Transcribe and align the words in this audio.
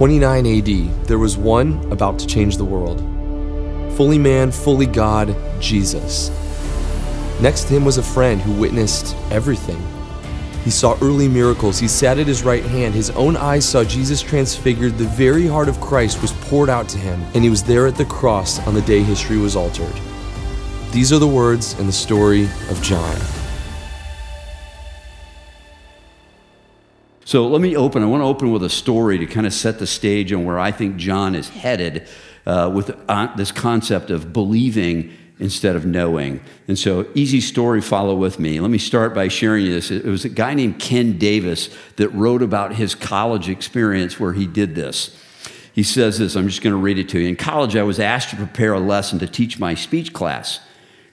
29 0.00 0.46
AD, 0.46 1.06
there 1.08 1.18
was 1.18 1.36
one 1.36 1.74
about 1.92 2.18
to 2.18 2.26
change 2.26 2.56
the 2.56 2.64
world. 2.64 3.00
Fully 3.98 4.16
man, 4.16 4.50
fully 4.50 4.86
God, 4.86 5.36
Jesus. 5.60 6.30
Next 7.42 7.64
to 7.64 7.74
him 7.74 7.84
was 7.84 7.98
a 7.98 8.02
friend 8.02 8.40
who 8.40 8.58
witnessed 8.58 9.14
everything. 9.30 9.78
He 10.64 10.70
saw 10.70 10.96
early 11.02 11.28
miracles. 11.28 11.78
He 11.78 11.86
sat 11.86 12.18
at 12.18 12.26
his 12.26 12.44
right 12.44 12.64
hand. 12.64 12.94
His 12.94 13.10
own 13.10 13.36
eyes 13.36 13.68
saw 13.68 13.84
Jesus 13.84 14.22
transfigured. 14.22 14.96
The 14.96 15.04
very 15.04 15.46
heart 15.46 15.68
of 15.68 15.82
Christ 15.82 16.22
was 16.22 16.32
poured 16.48 16.70
out 16.70 16.88
to 16.88 16.98
him, 16.98 17.20
and 17.34 17.44
he 17.44 17.50
was 17.50 17.62
there 17.62 17.86
at 17.86 17.96
the 17.96 18.06
cross 18.06 18.58
on 18.66 18.72
the 18.72 18.80
day 18.80 19.02
history 19.02 19.36
was 19.36 19.54
altered. 19.54 20.00
These 20.92 21.12
are 21.12 21.18
the 21.18 21.28
words 21.28 21.78
in 21.78 21.84
the 21.84 21.92
story 21.92 22.44
of 22.70 22.80
John. 22.80 23.18
So 27.30 27.46
let 27.46 27.60
me 27.60 27.76
open. 27.76 28.02
I 28.02 28.06
want 28.06 28.22
to 28.22 28.26
open 28.26 28.50
with 28.50 28.64
a 28.64 28.68
story 28.68 29.16
to 29.18 29.24
kind 29.24 29.46
of 29.46 29.54
set 29.54 29.78
the 29.78 29.86
stage 29.86 30.32
on 30.32 30.44
where 30.44 30.58
I 30.58 30.72
think 30.72 30.96
John 30.96 31.36
is 31.36 31.48
headed 31.48 32.08
uh, 32.44 32.72
with 32.74 32.90
uh, 33.08 33.32
this 33.36 33.52
concept 33.52 34.10
of 34.10 34.32
believing 34.32 35.16
instead 35.38 35.76
of 35.76 35.86
knowing. 35.86 36.40
And 36.66 36.76
so, 36.76 37.06
easy 37.14 37.40
story, 37.40 37.82
follow 37.82 38.16
with 38.16 38.40
me. 38.40 38.58
Let 38.58 38.72
me 38.72 38.78
start 38.78 39.14
by 39.14 39.28
sharing 39.28 39.66
this. 39.66 39.92
It 39.92 40.06
was 40.06 40.24
a 40.24 40.28
guy 40.28 40.54
named 40.54 40.80
Ken 40.80 41.18
Davis 41.18 41.70
that 41.98 42.08
wrote 42.08 42.42
about 42.42 42.74
his 42.74 42.96
college 42.96 43.48
experience 43.48 44.18
where 44.18 44.32
he 44.32 44.48
did 44.48 44.74
this. 44.74 45.16
He 45.72 45.84
says 45.84 46.18
this, 46.18 46.34
I'm 46.34 46.48
just 46.48 46.62
going 46.62 46.74
to 46.74 46.82
read 46.82 46.98
it 46.98 47.08
to 47.10 47.20
you. 47.20 47.28
In 47.28 47.36
college, 47.36 47.76
I 47.76 47.84
was 47.84 48.00
asked 48.00 48.30
to 48.30 48.36
prepare 48.36 48.72
a 48.72 48.80
lesson 48.80 49.20
to 49.20 49.28
teach 49.28 49.56
my 49.56 49.74
speech 49.74 50.12
class. 50.12 50.58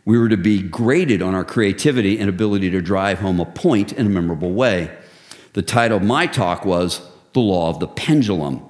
We 0.03 0.17
were 0.17 0.29
to 0.29 0.37
be 0.37 0.63
graded 0.63 1.21
on 1.21 1.35
our 1.35 1.45
creativity 1.45 2.17
and 2.17 2.27
ability 2.27 2.71
to 2.71 2.81
drive 2.81 3.19
home 3.19 3.39
a 3.39 3.45
point 3.45 3.93
in 3.93 4.07
a 4.07 4.09
memorable 4.09 4.51
way. 4.51 4.89
The 5.57 5.63
title 5.63 5.97
of 5.97 6.03
my 6.03 6.27
talk 6.27 6.65
was 6.65 7.01
The 7.33 7.39
Law 7.39 7.71
of 7.71 7.79
the 7.79 7.87
Pendulum. 7.87 8.63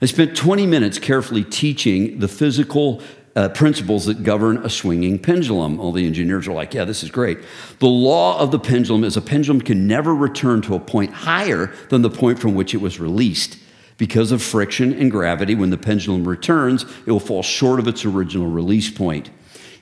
I 0.00 0.06
spent 0.06 0.36
20 0.36 0.68
minutes 0.68 1.00
carefully 1.00 1.42
teaching 1.42 2.20
the 2.20 2.28
physical 2.28 3.02
uh, 3.34 3.48
principles 3.48 4.06
that 4.06 4.22
govern 4.22 4.58
a 4.58 4.70
swinging 4.70 5.18
pendulum. 5.18 5.80
All 5.80 5.90
the 5.90 6.06
engineers 6.06 6.46
are 6.46 6.52
like, 6.52 6.74
yeah, 6.74 6.84
this 6.84 7.02
is 7.02 7.10
great. 7.10 7.38
The 7.80 7.88
law 7.88 8.38
of 8.38 8.52
the 8.52 8.60
pendulum 8.60 9.02
is 9.02 9.16
a 9.16 9.20
pendulum 9.20 9.60
can 9.60 9.88
never 9.88 10.14
return 10.14 10.62
to 10.62 10.76
a 10.76 10.78
point 10.78 11.12
higher 11.12 11.72
than 11.88 12.02
the 12.02 12.08
point 12.08 12.38
from 12.38 12.54
which 12.54 12.72
it 12.72 12.80
was 12.80 13.00
released. 13.00 13.58
Because 13.96 14.30
of 14.30 14.40
friction 14.40 14.92
and 14.92 15.10
gravity, 15.10 15.56
when 15.56 15.70
the 15.70 15.76
pendulum 15.76 16.22
returns, 16.22 16.84
it 17.04 17.10
will 17.10 17.18
fall 17.18 17.42
short 17.42 17.80
of 17.80 17.88
its 17.88 18.04
original 18.04 18.46
release 18.46 18.92
point. 18.92 19.28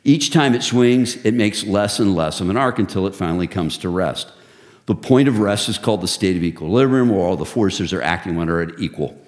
Each 0.04 0.30
time 0.30 0.54
it 0.54 0.62
swings, 0.62 1.16
it 1.16 1.34
makes 1.34 1.64
less 1.64 2.00
and 2.00 2.14
less 2.14 2.40
of 2.40 2.48
an 2.48 2.56
arc 2.56 2.78
until 2.78 3.06
it 3.06 3.14
finally 3.14 3.46
comes 3.46 3.76
to 3.76 3.90
rest. 3.90 4.32
The 4.86 4.94
point 4.94 5.28
of 5.28 5.40
rest 5.40 5.68
is 5.68 5.78
called 5.78 6.00
the 6.00 6.08
state 6.08 6.36
of 6.36 6.44
equilibrium, 6.44 7.08
where 7.10 7.20
all 7.20 7.36
the 7.36 7.44
forces 7.44 7.92
are 7.92 8.02
acting 8.02 8.36
when 8.36 8.48
are 8.48 8.60
at 8.60 8.78
equal. 8.78 9.20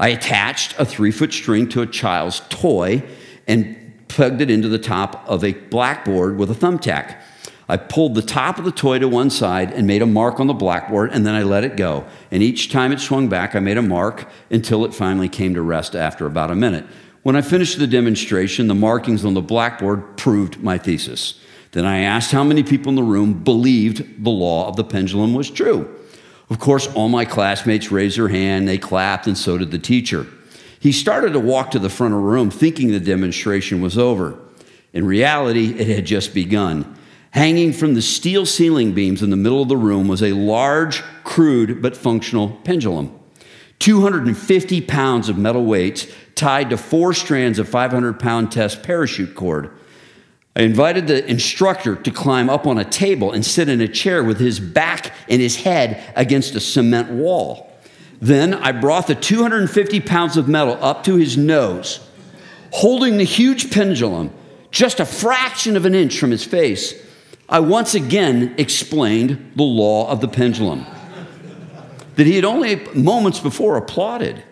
I 0.00 0.08
attached 0.08 0.74
a 0.78 0.84
three 0.84 1.10
foot 1.10 1.32
string 1.32 1.68
to 1.70 1.82
a 1.82 1.86
child's 1.86 2.40
toy 2.48 3.02
and 3.46 3.76
plugged 4.08 4.40
it 4.40 4.50
into 4.50 4.68
the 4.68 4.78
top 4.78 5.22
of 5.28 5.44
a 5.44 5.52
blackboard 5.52 6.38
with 6.38 6.50
a 6.50 6.54
thumbtack. 6.54 7.20
I 7.68 7.76
pulled 7.76 8.14
the 8.14 8.22
top 8.22 8.58
of 8.58 8.64
the 8.64 8.70
toy 8.70 8.98
to 9.00 9.08
one 9.08 9.28
side 9.28 9.72
and 9.72 9.86
made 9.86 10.00
a 10.00 10.06
mark 10.06 10.38
on 10.38 10.46
the 10.46 10.54
blackboard, 10.54 11.10
and 11.12 11.26
then 11.26 11.34
I 11.34 11.42
let 11.42 11.64
it 11.64 11.76
go. 11.76 12.06
And 12.30 12.42
each 12.42 12.70
time 12.70 12.92
it 12.92 13.00
swung 13.00 13.28
back, 13.28 13.56
I 13.56 13.60
made 13.60 13.76
a 13.76 13.82
mark 13.82 14.28
until 14.50 14.84
it 14.84 14.94
finally 14.94 15.28
came 15.28 15.52
to 15.54 15.62
rest 15.62 15.96
after 15.96 16.26
about 16.26 16.52
a 16.52 16.54
minute. 16.54 16.86
When 17.22 17.34
I 17.34 17.42
finished 17.42 17.78
the 17.78 17.88
demonstration, 17.88 18.68
the 18.68 18.74
markings 18.74 19.24
on 19.24 19.34
the 19.34 19.42
blackboard 19.42 20.16
proved 20.16 20.62
my 20.62 20.78
thesis. 20.78 21.40
Then 21.72 21.84
I 21.84 22.00
asked 22.00 22.32
how 22.32 22.44
many 22.44 22.62
people 22.62 22.90
in 22.90 22.96
the 22.96 23.02
room 23.02 23.44
believed 23.44 24.24
the 24.24 24.30
law 24.30 24.68
of 24.68 24.76
the 24.76 24.84
pendulum 24.84 25.34
was 25.34 25.50
true. 25.50 25.94
Of 26.48 26.58
course, 26.58 26.86
all 26.94 27.08
my 27.08 27.24
classmates 27.24 27.90
raised 27.90 28.18
their 28.18 28.28
hand, 28.28 28.68
they 28.68 28.78
clapped, 28.78 29.26
and 29.26 29.36
so 29.36 29.58
did 29.58 29.70
the 29.70 29.78
teacher. 29.78 30.26
He 30.78 30.92
started 30.92 31.32
to 31.32 31.40
walk 31.40 31.72
to 31.72 31.78
the 31.78 31.90
front 31.90 32.14
of 32.14 32.20
the 32.20 32.26
room 32.26 32.50
thinking 32.50 32.92
the 32.92 33.00
demonstration 33.00 33.80
was 33.80 33.98
over. 33.98 34.38
In 34.92 35.06
reality, 35.06 35.74
it 35.78 35.88
had 35.88 36.06
just 36.06 36.32
begun. 36.32 36.96
Hanging 37.32 37.72
from 37.72 37.94
the 37.94 38.02
steel 38.02 38.46
ceiling 38.46 38.92
beams 38.92 39.22
in 39.22 39.30
the 39.30 39.36
middle 39.36 39.60
of 39.60 39.68
the 39.68 39.76
room 39.76 40.08
was 40.08 40.22
a 40.22 40.32
large, 40.32 41.02
crude, 41.24 41.82
but 41.82 41.96
functional 41.96 42.50
pendulum. 42.64 43.18
250 43.78 44.80
pounds 44.82 45.28
of 45.28 45.36
metal 45.36 45.64
weights 45.64 46.06
tied 46.34 46.70
to 46.70 46.76
four 46.76 47.12
strands 47.12 47.58
of 47.58 47.68
500 47.68 48.18
pound 48.18 48.50
test 48.50 48.82
parachute 48.82 49.34
cord. 49.34 49.70
I 50.56 50.62
invited 50.62 51.06
the 51.06 51.28
instructor 51.30 51.96
to 51.96 52.10
climb 52.10 52.48
up 52.48 52.66
on 52.66 52.78
a 52.78 52.84
table 52.84 53.30
and 53.30 53.44
sit 53.44 53.68
in 53.68 53.82
a 53.82 53.88
chair 53.88 54.24
with 54.24 54.40
his 54.40 54.58
back 54.58 55.12
and 55.28 55.38
his 55.40 55.56
head 55.56 56.02
against 56.16 56.54
a 56.54 56.60
cement 56.60 57.10
wall. 57.10 57.70
Then 58.22 58.54
I 58.54 58.72
brought 58.72 59.06
the 59.06 59.14
250 59.14 60.00
pounds 60.00 60.38
of 60.38 60.48
metal 60.48 60.78
up 60.82 61.04
to 61.04 61.16
his 61.16 61.36
nose, 61.36 62.00
holding 62.72 63.18
the 63.18 63.24
huge 63.24 63.70
pendulum 63.70 64.32
just 64.70 64.98
a 64.98 65.04
fraction 65.04 65.76
of 65.76 65.84
an 65.84 65.94
inch 65.94 66.18
from 66.18 66.30
his 66.30 66.44
face. 66.44 66.94
I 67.50 67.60
once 67.60 67.94
again 67.94 68.54
explained 68.56 69.52
the 69.56 69.62
law 69.62 70.10
of 70.10 70.22
the 70.22 70.28
pendulum 70.28 70.86
that 72.14 72.26
he 72.26 72.34
had 72.34 72.46
only 72.46 72.76
moments 72.94 73.40
before 73.40 73.76
applauded. 73.76 74.42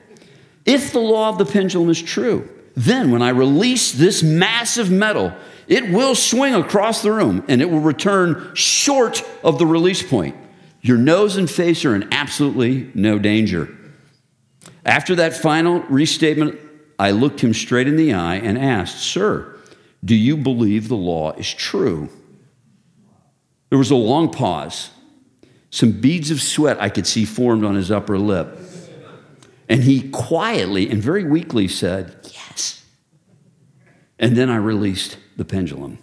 If 0.67 0.93
the 0.93 1.01
law 1.01 1.31
of 1.31 1.39
the 1.39 1.47
pendulum 1.47 1.89
is 1.89 2.01
true, 2.01 2.47
then 2.77 3.11
when 3.11 3.23
I 3.23 3.31
release 3.31 3.93
this 3.93 4.23
massive 4.23 4.91
metal, 4.91 5.33
it 5.67 5.91
will 5.91 6.15
swing 6.15 6.55
across 6.55 7.03
the 7.03 7.13
room 7.13 7.45
and 7.49 7.63
it 7.63 7.71
will 7.71 7.81
return 7.81 8.55
short 8.55 9.23
of 9.43 9.59
the 9.59 9.67
release 9.67 10.03
point. 10.03 10.37
Your 10.81 10.99
nose 10.99 11.37
and 11.37 11.51
face 11.51 11.85
are 11.85 11.95
in 11.95 12.13
absolutely 12.13 12.91
no 12.95 13.19
danger. 13.19 13.75
After 14.85 15.15
that 15.15 15.35
final 15.35 15.81
restatement, 15.85 16.61
I 16.99 17.11
looked 17.11 17.41
him 17.41 17.55
straight 17.55 17.89
in 17.89 17.97
the 17.97 18.13
eye 18.13 18.37
and 18.37 18.59
asked, 18.59 18.99
Sir, 18.99 19.59
do 20.05 20.15
you 20.15 20.37
believe 20.37 20.89
the 20.89 20.97
law 20.97 21.33
is 21.33 21.53
true? 21.53 22.11
There 23.71 23.79
was 23.79 23.91
a 23.91 23.97
long 23.97 24.31
pause. 24.31 24.91
Some 25.71 25.93
beads 25.93 26.31
of 26.31 26.41
sweat 26.41 26.81
I 26.81 26.91
could 26.91 27.07
see 27.07 27.25
formed 27.25 27.65
on 27.65 27.75
his 27.75 27.91
upper 27.91 28.19
lip. 28.19 28.59
And 29.69 29.83
he 29.83 30.11
quietly 30.11 30.91
and 30.91 31.03
very 31.03 31.25
weakly 31.25 31.67
said, 31.67 32.15
Yes. 32.33 32.85
And 34.19 34.37
then 34.37 34.51
I 34.51 34.57
released 34.57 35.17
the 35.37 35.45
pendulum. 35.45 35.99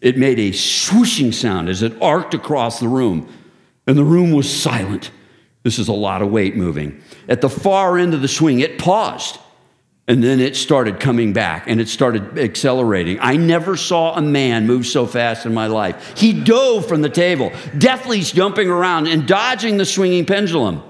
It 0.00 0.18
made 0.18 0.38
a 0.38 0.50
swooshing 0.50 1.32
sound 1.32 1.68
as 1.68 1.82
it 1.82 2.00
arced 2.02 2.34
across 2.34 2.80
the 2.80 2.88
room, 2.88 3.32
and 3.86 3.96
the 3.96 4.04
room 4.04 4.32
was 4.32 4.52
silent. 4.52 5.10
This 5.62 5.78
is 5.78 5.88
a 5.88 5.92
lot 5.92 6.22
of 6.22 6.30
weight 6.30 6.56
moving. 6.56 7.00
At 7.28 7.40
the 7.40 7.48
far 7.48 7.96
end 7.98 8.14
of 8.14 8.22
the 8.22 8.28
swing, 8.28 8.60
it 8.60 8.78
paused. 8.78 9.38
And 10.08 10.22
then 10.22 10.40
it 10.40 10.56
started 10.56 10.98
coming 10.98 11.32
back 11.32 11.68
and 11.68 11.80
it 11.80 11.88
started 11.88 12.36
accelerating. 12.36 13.18
I 13.20 13.36
never 13.36 13.76
saw 13.76 14.16
a 14.16 14.20
man 14.20 14.66
move 14.66 14.84
so 14.84 15.06
fast 15.06 15.46
in 15.46 15.54
my 15.54 15.68
life. 15.68 16.18
He 16.18 16.32
dove 16.32 16.86
from 16.88 17.02
the 17.02 17.08
table, 17.08 17.52
deftly 17.78 18.20
jumping 18.20 18.68
around 18.68 19.06
and 19.06 19.28
dodging 19.28 19.76
the 19.76 19.84
swinging 19.84 20.26
pendulum. 20.26 20.82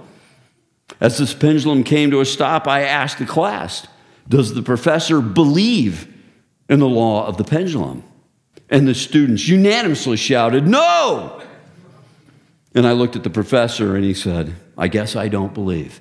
As 0.98 1.18
this 1.18 1.34
pendulum 1.34 1.84
came 1.84 2.10
to 2.10 2.20
a 2.20 2.24
stop, 2.24 2.66
I 2.66 2.84
asked 2.84 3.18
the 3.18 3.26
class 3.26 3.86
Does 4.28 4.54
the 4.54 4.62
professor 4.62 5.20
believe 5.20 6.11
in 6.72 6.80
the 6.80 6.88
law 6.88 7.26
of 7.26 7.36
the 7.36 7.44
pendulum? 7.44 8.02
And 8.70 8.88
the 8.88 8.94
students 8.94 9.46
unanimously 9.46 10.16
shouted, 10.16 10.66
No! 10.66 11.42
And 12.74 12.86
I 12.86 12.92
looked 12.92 13.14
at 13.14 13.22
the 13.22 13.30
professor 13.30 13.94
and 13.94 14.04
he 14.04 14.14
said, 14.14 14.54
I 14.78 14.88
guess 14.88 15.14
I 15.14 15.28
don't 15.28 15.52
believe. 15.52 16.00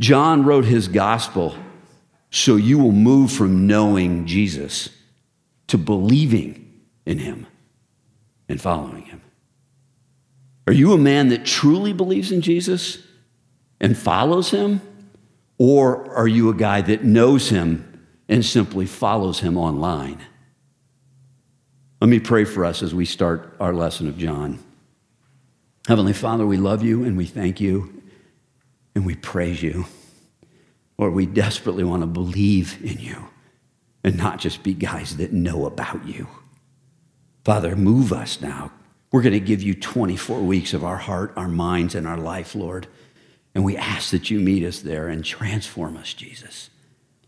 John 0.00 0.44
wrote 0.44 0.64
his 0.64 0.88
gospel 0.88 1.54
so 2.30 2.56
you 2.56 2.78
will 2.78 2.92
move 2.92 3.30
from 3.30 3.66
knowing 3.66 4.24
Jesus 4.24 4.88
to 5.66 5.76
believing 5.76 6.80
in 7.04 7.18
him 7.18 7.46
and 8.48 8.58
following 8.58 9.02
him. 9.02 9.20
Are 10.66 10.72
you 10.72 10.94
a 10.94 10.98
man 10.98 11.28
that 11.28 11.44
truly 11.44 11.92
believes 11.92 12.32
in 12.32 12.40
Jesus 12.40 13.06
and 13.82 13.98
follows 13.98 14.50
him? 14.50 14.80
Or 15.58 16.10
are 16.14 16.26
you 16.26 16.48
a 16.48 16.54
guy 16.54 16.80
that 16.80 17.04
knows 17.04 17.50
him 17.50 17.91
and 18.32 18.42
simply 18.42 18.86
follows 18.86 19.40
him 19.40 19.58
online? 19.58 20.18
Let 22.00 22.08
me 22.08 22.18
pray 22.18 22.44
for 22.46 22.64
us 22.64 22.82
as 22.82 22.94
we 22.94 23.04
start 23.04 23.54
our 23.60 23.74
lesson 23.74 24.08
of 24.08 24.16
John. 24.16 24.58
Heavenly 25.86 26.14
Father, 26.14 26.46
we 26.46 26.56
love 26.56 26.82
you 26.82 27.04
and 27.04 27.18
we 27.18 27.26
thank 27.26 27.60
you 27.60 28.02
and 28.94 29.04
we 29.04 29.16
praise 29.16 29.62
you. 29.62 29.84
Lord, 30.96 31.12
we 31.12 31.26
desperately 31.26 31.84
want 31.84 32.02
to 32.02 32.06
believe 32.06 32.78
in 32.82 32.98
you 32.98 33.28
and 34.02 34.16
not 34.16 34.38
just 34.38 34.62
be 34.62 34.72
guys 34.72 35.18
that 35.18 35.34
know 35.34 35.66
about 35.66 36.06
you. 36.06 36.26
Father, 37.44 37.76
move 37.76 38.14
us 38.14 38.40
now. 38.40 38.72
We're 39.10 39.22
going 39.22 39.34
to 39.34 39.40
give 39.40 39.62
you 39.62 39.74
24 39.74 40.40
weeks 40.40 40.72
of 40.72 40.84
our 40.84 40.96
heart, 40.96 41.34
our 41.36 41.48
minds, 41.48 41.94
and 41.94 42.08
our 42.08 42.16
life, 42.16 42.54
Lord. 42.54 42.86
And 43.54 43.62
we 43.62 43.76
ask 43.76 44.10
that 44.10 44.30
you 44.30 44.40
meet 44.40 44.64
us 44.64 44.80
there 44.80 45.08
and 45.08 45.22
transform 45.22 45.98
us, 45.98 46.14
Jesus. 46.14 46.70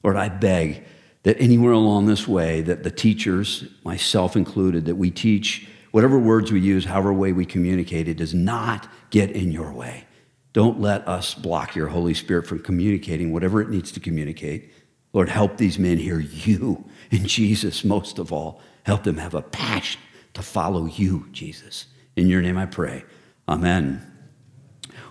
Lord, 0.03 0.17
I 0.17 0.31
beg 0.31 0.85
that 1.25 1.41
anywhere 1.41 1.73
along 1.73 2.07
this 2.07 2.29
way, 2.29 2.61
that 2.63 2.85
the 2.85 2.91
teachers, 2.91 3.65
myself 3.83 4.37
included, 4.37 4.85
that 4.87 4.95
we 4.95 5.11
teach 5.11 5.69
whatever 5.91 6.19
words 6.19 6.53
we 6.53 6.61
use, 6.61 6.85
however 6.85 7.13
way 7.13 7.33
we 7.33 7.45
communicate, 7.45 8.09
it 8.09 8.17
does 8.17 8.35
not 8.35 8.89
get 9.11 9.31
in 9.31 9.51
your 9.51 9.73
way. 9.73 10.07
Don't 10.53 10.81
let 10.81 11.07
us 11.09 11.35
block 11.35 11.75
your 11.75 11.89
Holy 11.89 12.15
Spirit 12.15 12.47
from 12.47 12.61
communicating 12.61 13.33
whatever 13.33 13.61
it 13.61 13.71
needs 13.71 13.91
to 13.93 14.01
communicate. 14.01 14.73
Lord, 15.13 15.29
help 15.29 15.57
these 15.57 15.79
men 15.79 15.99
hear 15.99 16.21
you 16.21 16.85
and 17.11 17.27
Jesus 17.27 17.85
most 17.85 18.19
of 18.19 18.33
all. 18.33 18.61
Help 18.85 19.03
them 19.05 19.17
have 19.17 19.35
a 19.35 19.43
passion 19.43 20.01
to 20.35 20.43
follow 20.43 20.87
you, 20.87 21.27
Jesus. 21.33 21.87
In 22.17 22.29
your 22.29 22.43
name 22.43 22.59
I 22.59 22.67
pray. 22.67 23.05
Amen. 23.49 24.14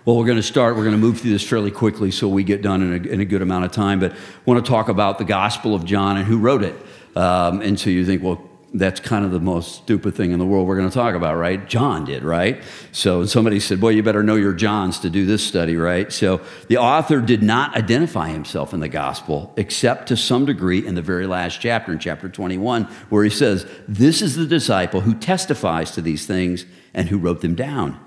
Well, 0.06 0.18
we're 0.18 0.25
going 0.25 0.38
to 0.38 0.44
start. 0.44 0.75
We're 0.75 0.83
going 0.83 0.95
to 0.95 1.01
move 1.01 1.21
through 1.21 1.31
this 1.31 1.47
fairly 1.47 1.71
quickly 1.71 2.12
so 2.12 2.27
we 2.27 2.44
get 2.44 2.62
done 2.62 2.81
in 2.81 3.06
a, 3.06 3.09
in 3.09 3.21
a 3.21 3.25
good 3.25 3.41
amount 3.41 3.65
of 3.65 3.71
time. 3.71 4.00
But 4.00 4.13
I 4.13 4.18
want 4.45 4.63
to 4.63 4.69
talk 4.69 4.89
about 4.89 5.18
the 5.18 5.25
Gospel 5.25 5.75
of 5.75 5.85
John 5.85 6.18
and 6.18 6.25
who 6.25 6.38
wrote 6.38 6.63
it. 6.63 6.75
Um, 7.15 7.62
and 7.62 7.80
so 7.80 7.89
you 7.89 8.06
think, 8.06 8.24
well, 8.24 8.50
that's 8.74 9.00
kind 9.00 9.24
of 9.24 9.31
the 9.31 9.39
most 9.39 9.75
stupid 9.75 10.15
thing 10.15 10.31
in 10.31 10.39
the 10.39 10.45
world 10.45 10.68
we're 10.68 10.75
going 10.75 10.89
to 10.89 10.94
talk 10.94 11.13
about, 11.13 11.35
right? 11.35 11.68
John 11.69 12.06
did, 12.06 12.24
right? 12.24 12.62
So 12.91 13.25
somebody 13.25 13.59
said, 13.59 13.80
Boy, 13.80 13.89
you 13.89 14.01
better 14.01 14.24
know 14.24 14.35
your 14.35 14.53
Johns 14.53 15.00
to 15.01 15.09
do 15.09 15.25
this 15.25 15.45
study, 15.45 15.77
right? 15.77 16.12
So 16.12 16.41
the 16.68 16.77
author 16.77 17.21
did 17.21 17.44
not 17.44 17.75
identify 17.77 18.29
himself 18.29 18.74
in 18.74 18.79
the 18.79 18.89
gospel, 18.89 19.53
except 19.57 20.07
to 20.07 20.18
some 20.18 20.45
degree 20.45 20.86
in 20.86 20.95
the 20.95 21.03
very 21.03 21.27
last 21.27 21.62
chapter, 21.62 21.91
in 21.91 22.00
chapter 22.00 22.27
21, 22.27 22.86
where 23.09 23.24
he 23.24 23.29
says, 23.29 23.68
This 23.88 24.21
is 24.24 24.36
the 24.36 24.47
disciple 24.47 25.01
who 25.01 25.13
testifies 25.13 25.91
to 25.91 26.01
these 26.01 26.25
things 26.25 26.65
and 26.95 27.09
who 27.09 27.19
wrote 27.19 27.41
them 27.41 27.53
down. 27.53 28.00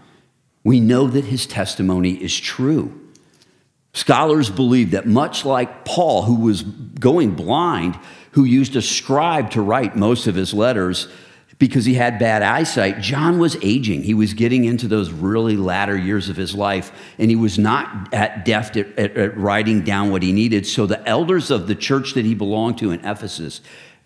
We 0.66 0.80
know 0.80 1.06
that 1.06 1.26
his 1.26 1.46
testimony 1.46 2.20
is 2.20 2.36
true. 2.36 3.00
Scholars 3.92 4.50
believe 4.50 4.90
that 4.90 5.06
much 5.06 5.44
like 5.44 5.84
Paul, 5.84 6.22
who 6.22 6.40
was 6.40 6.64
going 6.64 7.36
blind, 7.36 7.96
who 8.32 8.42
used 8.42 8.74
a 8.74 8.82
scribe 8.82 9.52
to 9.52 9.62
write 9.62 9.94
most 9.94 10.26
of 10.26 10.34
his 10.34 10.52
letters 10.52 11.06
because 11.60 11.84
he 11.84 11.94
had 11.94 12.18
bad 12.18 12.42
eyesight. 12.42 13.00
John 13.00 13.38
was 13.38 13.56
aging. 13.62 14.02
He 14.02 14.12
was 14.12 14.34
getting 14.34 14.64
into 14.64 14.88
those 14.88 15.12
really 15.12 15.56
latter 15.56 15.96
years 15.96 16.28
of 16.28 16.36
his 16.36 16.52
life, 16.52 16.90
and 17.16 17.30
he 17.30 17.36
was 17.36 17.60
not 17.60 18.12
at 18.12 18.44
deft 18.44 18.76
at, 18.76 18.88
at, 18.98 19.16
at 19.16 19.38
writing 19.38 19.82
down 19.82 20.10
what 20.10 20.24
he 20.24 20.32
needed. 20.32 20.66
So 20.66 20.84
the 20.84 21.08
elders 21.08 21.52
of 21.52 21.68
the 21.68 21.76
church 21.76 22.14
that 22.14 22.24
he 22.24 22.34
belonged 22.34 22.78
to 22.78 22.90
in 22.90 23.04
Ephesus 23.04 23.60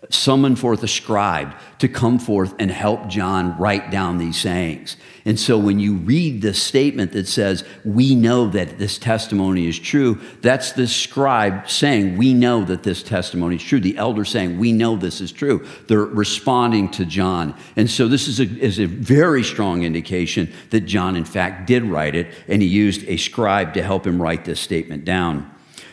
summoned 0.09 0.57
forth 0.57 0.81
a 0.81 0.87
scribe 0.87 1.53
to 1.77 1.87
come 1.87 2.17
forth 2.17 2.55
and 2.57 2.71
help 2.71 3.07
John 3.07 3.55
write 3.57 3.91
down 3.91 4.17
these 4.17 4.37
sayings. 4.37 4.97
And 5.25 5.39
so 5.39 5.59
when 5.59 5.79
you 5.79 5.95
read 5.97 6.41
the 6.41 6.55
statement 6.55 7.11
that 7.11 7.27
says, 7.27 7.63
We 7.85 8.15
know 8.15 8.47
that 8.49 8.79
this 8.79 8.97
testimony 8.97 9.67
is 9.67 9.77
true, 9.77 10.19
that's 10.41 10.71
the 10.71 10.87
scribe 10.87 11.69
saying, 11.69 12.17
We 12.17 12.33
know 12.33 12.65
that 12.65 12.81
this 12.81 13.03
testimony 13.03 13.57
is 13.57 13.63
true. 13.63 13.79
The 13.79 13.97
elder 13.97 14.25
saying, 14.25 14.57
We 14.57 14.71
know 14.71 14.95
this 14.95 15.21
is 15.21 15.31
true. 15.31 15.67
They're 15.87 15.99
responding 15.99 16.89
to 16.91 17.05
John. 17.05 17.55
And 17.75 17.89
so 17.89 18.07
this 18.07 18.27
is 18.27 18.39
a, 18.39 18.43
is 18.43 18.79
a 18.79 18.85
very 18.85 19.43
strong 19.43 19.83
indication 19.83 20.51
that 20.71 20.81
John, 20.81 21.15
in 21.15 21.25
fact, 21.25 21.67
did 21.67 21.83
write 21.83 22.15
it, 22.15 22.33
and 22.47 22.63
he 22.63 22.67
used 22.67 23.03
a 23.07 23.17
scribe 23.17 23.75
to 23.75 23.83
help 23.83 24.07
him 24.07 24.19
write 24.19 24.45
this 24.45 24.59
statement 24.59 25.05
down. 25.05 25.51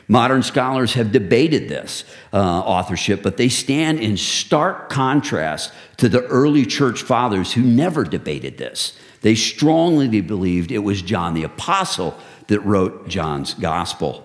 Modern 0.08 0.42
scholars 0.42 0.94
have 0.94 1.12
debated 1.12 1.68
this 1.68 2.04
uh, 2.32 2.38
authorship, 2.38 3.22
but 3.22 3.36
they 3.36 3.50
stand 3.50 4.00
in 4.00 4.16
stark 4.16 4.88
contrast 4.88 5.70
to 5.98 6.08
the 6.08 6.24
early 6.26 6.64
church 6.64 7.02
fathers 7.02 7.52
who 7.52 7.62
never 7.62 8.04
debated 8.04 8.56
this. 8.56 8.98
They 9.20 9.34
strongly 9.34 10.20
believed 10.22 10.72
it 10.72 10.78
was 10.78 11.02
John 11.02 11.34
the 11.34 11.42
Apostle 11.42 12.16
that 12.46 12.60
wrote 12.60 13.08
John's 13.08 13.52
gospel. 13.52 14.24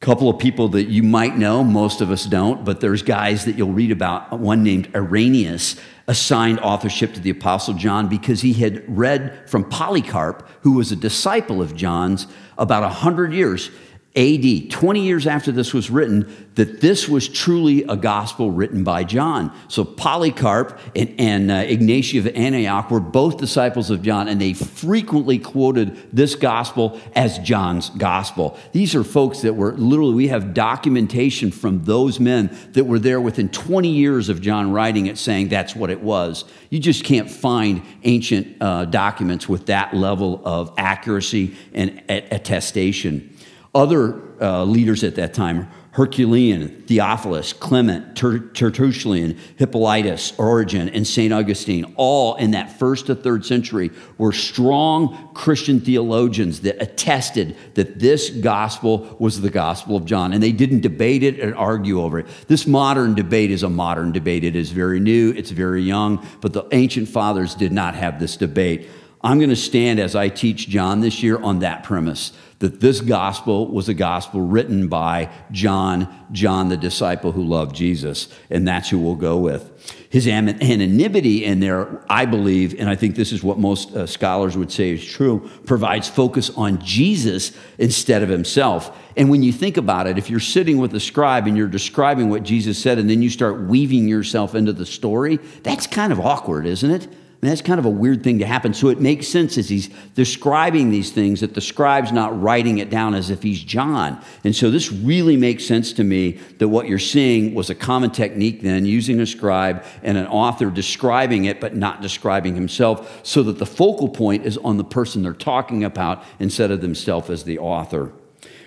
A 0.00 0.04
couple 0.04 0.28
of 0.28 0.38
people 0.38 0.68
that 0.68 0.84
you 0.84 1.02
might 1.02 1.38
know, 1.38 1.64
most 1.64 2.02
of 2.02 2.10
us 2.10 2.24
don't, 2.26 2.64
but 2.64 2.80
there's 2.80 3.02
guys 3.02 3.46
that 3.46 3.56
you'll 3.56 3.72
read 3.72 3.90
about. 3.90 4.38
One 4.38 4.62
named 4.62 4.94
Irenaeus 4.94 5.76
assigned 6.06 6.60
authorship 6.60 7.14
to 7.14 7.20
the 7.20 7.30
Apostle 7.30 7.74
John 7.74 8.08
because 8.08 8.42
he 8.42 8.52
had 8.52 8.84
read 8.86 9.48
from 9.48 9.64
Polycarp, 9.68 10.48
who 10.60 10.72
was 10.72 10.92
a 10.92 10.96
disciple 10.96 11.60
of 11.62 11.74
John's, 11.74 12.26
about 12.58 12.82
100 12.82 13.32
years 13.32 13.70
AD, 14.18 14.70
20 14.72 15.00
years 15.00 15.28
after 15.28 15.52
this 15.52 15.72
was 15.72 15.90
written, 15.90 16.48
that 16.56 16.80
this 16.80 17.08
was 17.08 17.28
truly 17.28 17.84
a 17.84 17.94
gospel 17.94 18.50
written 18.50 18.82
by 18.82 19.04
John. 19.04 19.56
So 19.68 19.84
Polycarp 19.84 20.76
and, 20.96 21.14
and 21.20 21.50
uh, 21.52 21.54
Ignatius 21.54 22.26
of 22.26 22.34
Antioch 22.34 22.90
were 22.90 22.98
both 22.98 23.38
disciples 23.38 23.90
of 23.90 24.02
John, 24.02 24.26
and 24.26 24.40
they 24.40 24.54
frequently 24.54 25.38
quoted 25.38 25.96
this 26.12 26.34
gospel 26.34 27.00
as 27.14 27.38
John's 27.38 27.90
gospel. 27.90 28.58
These 28.72 28.96
are 28.96 29.04
folks 29.04 29.42
that 29.42 29.54
were 29.54 29.74
literally, 29.74 30.14
we 30.14 30.28
have 30.28 30.52
documentation 30.52 31.52
from 31.52 31.84
those 31.84 32.18
men 32.18 32.50
that 32.72 32.86
were 32.86 32.98
there 32.98 33.20
within 33.20 33.48
20 33.50 33.88
years 33.88 34.28
of 34.28 34.40
John 34.40 34.72
writing 34.72 35.06
it 35.06 35.16
saying 35.16 35.50
that's 35.50 35.76
what 35.76 35.90
it 35.90 36.00
was. 36.00 36.44
You 36.70 36.80
just 36.80 37.04
can't 37.04 37.30
find 37.30 37.82
ancient 38.02 38.60
uh, 38.60 38.86
documents 38.86 39.48
with 39.48 39.66
that 39.66 39.94
level 39.94 40.42
of 40.44 40.74
accuracy 40.76 41.54
and 41.72 42.02
attestation. 42.08 43.32
Other 43.74 44.20
uh, 44.40 44.64
leaders 44.64 45.04
at 45.04 45.16
that 45.16 45.34
time, 45.34 45.68
Heracleon, 45.92 46.84
Theophilus, 46.86 47.52
Clement, 47.52 48.14
Tertullian, 48.16 49.36
Hippolytus, 49.56 50.32
Origen, 50.38 50.88
and 50.90 51.04
St. 51.04 51.32
Augustine, 51.32 51.92
all 51.96 52.36
in 52.36 52.52
that 52.52 52.78
first 52.78 53.06
to 53.06 53.16
third 53.16 53.44
century, 53.44 53.90
were 54.16 54.32
strong 54.32 55.32
Christian 55.34 55.80
theologians 55.80 56.60
that 56.60 56.80
attested 56.80 57.56
that 57.74 57.98
this 57.98 58.30
gospel 58.30 59.16
was 59.18 59.40
the 59.40 59.50
gospel 59.50 59.96
of 59.96 60.04
John. 60.04 60.32
And 60.32 60.40
they 60.40 60.52
didn't 60.52 60.82
debate 60.82 61.24
it 61.24 61.40
and 61.40 61.52
argue 61.54 62.00
over 62.00 62.20
it. 62.20 62.26
This 62.46 62.64
modern 62.64 63.16
debate 63.16 63.50
is 63.50 63.64
a 63.64 63.68
modern 63.68 64.12
debate. 64.12 64.44
It 64.44 64.54
is 64.54 64.70
very 64.70 65.00
new, 65.00 65.32
it's 65.36 65.50
very 65.50 65.82
young, 65.82 66.24
but 66.40 66.52
the 66.52 66.64
ancient 66.70 67.08
fathers 67.08 67.56
did 67.56 67.72
not 67.72 67.96
have 67.96 68.20
this 68.20 68.36
debate. 68.36 68.88
I'm 69.20 69.38
going 69.38 69.50
to 69.50 69.56
stand 69.56 69.98
as 69.98 70.14
I 70.14 70.28
teach 70.28 70.68
John 70.68 71.00
this 71.00 71.22
year 71.22 71.42
on 71.42 71.60
that 71.60 71.82
premise 71.82 72.32
that 72.60 72.80
this 72.80 73.00
gospel 73.00 73.68
was 73.68 73.88
a 73.88 73.94
gospel 73.94 74.40
written 74.40 74.88
by 74.88 75.30
John, 75.52 76.26
John 76.32 76.68
the 76.68 76.76
disciple 76.76 77.30
who 77.30 77.44
loved 77.44 77.74
Jesus, 77.74 78.28
and 78.50 78.66
that's 78.66 78.88
who 78.88 78.98
we'll 78.98 79.14
go 79.14 79.38
with. 79.38 79.96
His 80.10 80.26
anonymity 80.26 81.44
in 81.44 81.60
there, 81.60 82.04
I 82.10 82.26
believe, 82.26 82.78
and 82.78 82.88
I 82.88 82.96
think 82.96 83.14
this 83.14 83.32
is 83.32 83.44
what 83.44 83.58
most 83.58 83.94
uh, 83.94 84.06
scholars 84.06 84.56
would 84.56 84.72
say 84.72 84.90
is 84.90 85.04
true, 85.04 85.48
provides 85.66 86.08
focus 86.08 86.50
on 86.50 86.80
Jesus 86.80 87.52
instead 87.78 88.22
of 88.22 88.28
himself. 88.28 88.96
And 89.16 89.30
when 89.30 89.42
you 89.44 89.52
think 89.52 89.76
about 89.76 90.08
it, 90.08 90.18
if 90.18 90.28
you're 90.28 90.40
sitting 90.40 90.78
with 90.78 90.94
a 90.94 91.00
scribe 91.00 91.46
and 91.46 91.56
you're 91.56 91.68
describing 91.68 92.28
what 92.28 92.42
Jesus 92.42 92.76
said, 92.78 92.98
and 92.98 93.08
then 93.08 93.22
you 93.22 93.30
start 93.30 93.60
weaving 93.60 94.08
yourself 94.08 94.56
into 94.56 94.72
the 94.72 94.86
story, 94.86 95.36
that's 95.62 95.86
kind 95.86 96.12
of 96.12 96.18
awkward, 96.18 96.66
isn't 96.66 96.90
it? 96.90 97.08
That's 97.40 97.62
kind 97.62 97.78
of 97.78 97.86
a 97.86 97.90
weird 97.90 98.24
thing 98.24 98.40
to 98.40 98.46
happen. 98.46 98.74
So 98.74 98.88
it 98.88 99.00
makes 99.00 99.28
sense 99.28 99.58
as 99.58 99.68
he's 99.68 99.88
describing 100.14 100.90
these 100.90 101.12
things 101.12 101.40
that 101.40 101.54
the 101.54 101.60
scribe's 101.60 102.10
not 102.10 102.40
writing 102.40 102.78
it 102.78 102.90
down 102.90 103.14
as 103.14 103.30
if 103.30 103.44
he's 103.44 103.62
John. 103.62 104.20
And 104.42 104.56
so 104.56 104.72
this 104.72 104.90
really 104.90 105.36
makes 105.36 105.64
sense 105.64 105.92
to 105.94 106.04
me 106.04 106.32
that 106.58 106.66
what 106.66 106.88
you're 106.88 106.98
seeing 106.98 107.54
was 107.54 107.70
a 107.70 107.76
common 107.76 108.10
technique 108.10 108.62
then, 108.62 108.84
using 108.86 109.20
a 109.20 109.26
scribe 109.26 109.84
and 110.02 110.18
an 110.18 110.26
author 110.26 110.68
describing 110.68 111.44
it, 111.44 111.60
but 111.60 111.76
not 111.76 112.02
describing 112.02 112.56
himself, 112.56 113.20
so 113.24 113.44
that 113.44 113.58
the 113.58 113.66
focal 113.66 114.08
point 114.08 114.44
is 114.44 114.58
on 114.58 114.76
the 114.76 114.84
person 114.84 115.22
they're 115.22 115.32
talking 115.32 115.84
about 115.84 116.24
instead 116.40 116.72
of 116.72 116.80
themselves 116.80 117.30
as 117.30 117.44
the 117.44 117.58
author. 117.58 118.10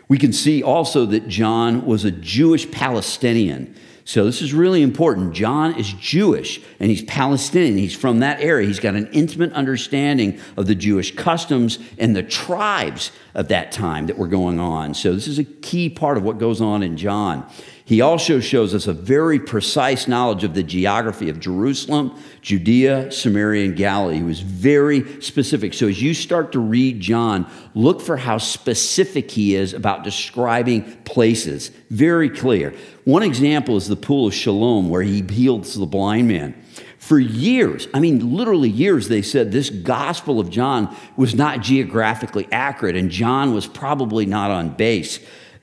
We 0.08 0.18
can 0.18 0.32
see 0.32 0.64
also 0.64 1.06
that 1.08 1.28
John 1.28 1.86
was 1.86 2.06
a 2.06 2.12
Jewish 2.12 2.70
Palestinian. 2.72 3.76
So 4.04 4.26
this 4.26 4.42
is 4.42 4.54
really 4.54 4.82
important. 4.82 5.34
John 5.34 5.78
is 5.78 5.94
Jewish 5.94 6.62
and 6.80 6.90
he's 6.90 7.04
Palestinian. 7.04 7.78
He's 7.78 7.96
from 7.96 8.20
that 8.20 8.42
area. 8.42 8.68
He's 8.68 8.80
got 8.80 8.96
an 8.96 9.08
intimate 9.14 9.54
understanding 9.54 10.40
of 10.58 10.68
the 10.68 10.76
Jewish 10.76 11.16
customs 11.16 11.80
and 11.98 12.16
the 12.16 12.24
tribes 12.24 13.12
of 13.36 13.48
that 13.50 13.72
time 13.72 14.08
that 14.08 14.18
were 14.18 14.28
going 14.28 14.60
on. 14.60 14.94
So 14.94 15.14
this 15.14 15.28
is 15.28 15.40
a 15.40 15.44
key 15.44 15.90
part 15.90 16.18
of 16.18 16.24
what 16.24 16.40
goes 16.40 16.62
on 16.62 16.84
in 16.84 16.98
John. 16.98 17.48
He 17.92 18.00
also 18.00 18.40
shows 18.40 18.74
us 18.74 18.88
a 18.88 18.94
very 18.94 19.38
precise 19.38 20.08
knowledge 20.08 20.46
of 20.46 20.54
the 20.54 20.64
geography 20.64 21.28
of 21.28 21.42
Jerusalem, 21.42 22.18
Judea, 22.42 23.12
Samaria, 23.12 23.66
and 23.66 23.76
Galilee. 23.76 24.16
He 24.16 24.24
was 24.24 24.40
very 24.40 25.22
specific. 25.22 25.74
So 25.74 25.90
as 25.90 26.02
you 26.02 26.14
start 26.14 26.54
to 26.54 26.60
read 26.60 27.02
John, 27.02 27.52
look 27.76 28.00
for 28.00 28.16
how 28.16 28.38
specific 28.38 29.30
he 29.30 29.56
is 29.56 29.74
about 29.74 30.06
describing 30.06 30.84
places. 31.04 31.72
Very 31.90 32.30
clear. 32.30 32.74
One 33.04 33.24
example 33.24 33.76
is 33.76 33.90
the 33.90 33.98
pool 33.98 34.28
of 34.28 34.34
Siloam, 34.36 34.90
where 34.90 35.02
he 35.02 35.22
heals 35.22 35.76
the 35.76 35.86
blind 35.86 36.30
man. 36.30 36.56
For 36.98 37.20
years, 37.20 37.90
I 37.94 38.00
mean, 38.00 38.38
literally 38.38 38.70
years, 38.70 39.10
they 39.10 39.22
said 39.22 39.52
this 39.52 39.70
Gospel 39.70 40.40
of 40.40 40.50
John 40.50 40.96
was 41.18 41.36
not 41.36 41.60
geographically 41.60 42.48
accurate, 42.54 42.96
and 42.96 43.12
John 43.12 43.54
was 43.54 43.68
probably 43.68 44.26
not 44.26 44.50
on 44.50 44.70
base. 44.70 45.20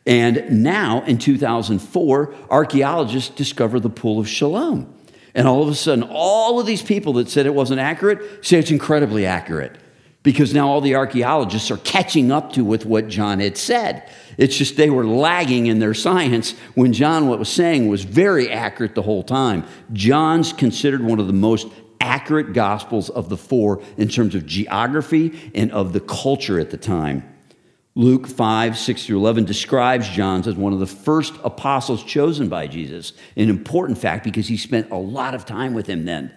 And 0.09 0.63
now, 0.65 1.03
in 1.03 1.19
2004, 1.19 2.35
archaeologists 2.49 3.29
discover 3.29 3.79
the 3.79 3.91
Pool 3.91 4.19
of 4.19 4.27
Siloam. 4.27 4.93
And 5.35 5.47
all 5.47 5.63
of 5.63 5.69
a 5.69 5.75
sudden, 5.75 6.03
all 6.11 6.59
of 6.59 6.67
these 6.67 6.83
people 6.83 7.13
that 7.15 7.29
said 7.29 7.45
it 7.45 7.55
wasn't 7.55 7.81
accurate 7.81 8.45
say 8.45 8.59
it's 8.59 8.71
incredibly 8.71 9.27
accurate 9.27 9.77
because 10.23 10.55
now 10.55 10.67
all 10.67 10.81
the 10.81 10.95
archaeologists 10.95 11.71
are 11.71 11.77
catching 11.77 12.33
up 12.33 12.55
to 12.55 12.65
with 12.65 12.87
what 12.87 13.09
John 13.09 13.39
had 13.41 13.59
said. 13.59 14.11
It's 14.39 14.57
just 14.57 14.77
they 14.77 14.89
were 14.89 15.07
lagging 15.07 15.67
in 15.67 15.79
their 15.79 15.93
science 15.93 16.53
when 16.75 16.95
John, 16.95 17.29
what 17.29 17.39
was 17.39 17.51
saying, 17.51 17.87
was 17.87 18.05
very 18.05 18.51
accurate 18.51 18.95
the 18.95 19.03
whole 19.03 19.23
time. 19.23 19.65
John's 19.93 20.55
considered 20.55 21.03
one 21.03 21.21
of 21.21 21.27
the 21.27 21.35
most 21.35 21.69
accurate 22.01 22.55
gospels 22.55 23.11
of 23.11 23.29
the 23.29 23.37
four 23.37 23.83
in 23.99 24.09
terms 24.09 24.35
of 24.35 24.47
geography 24.47 25.51
and 25.55 25.71
of 25.73 25.93
the 25.93 26.01
culture 26.01 26.59
at 26.59 26.71
the 26.71 26.79
time. 26.79 27.38
Luke 27.99 28.29
5, 28.29 28.79
6 28.79 29.07
through 29.07 29.19
11 29.19 29.45
describes 29.45 30.09
John 30.09 30.47
as 30.47 30.55
one 30.55 30.73
of 30.73 30.79
the 30.79 30.87
first 30.87 31.35
apostles 31.43 32.05
chosen 32.05 32.49
by 32.49 32.69
Jesus, 32.69 33.13
an 33.35 33.51
important 33.51 33.99
fact 33.99 34.23
because 34.23 34.47
he 34.47 34.57
spent 34.57 34.93
a 34.93 34.97
lot 34.97 35.35
of 35.35 35.45
time 35.45 35.75
with 35.75 35.89
him 35.89 36.05
then. 36.05 36.33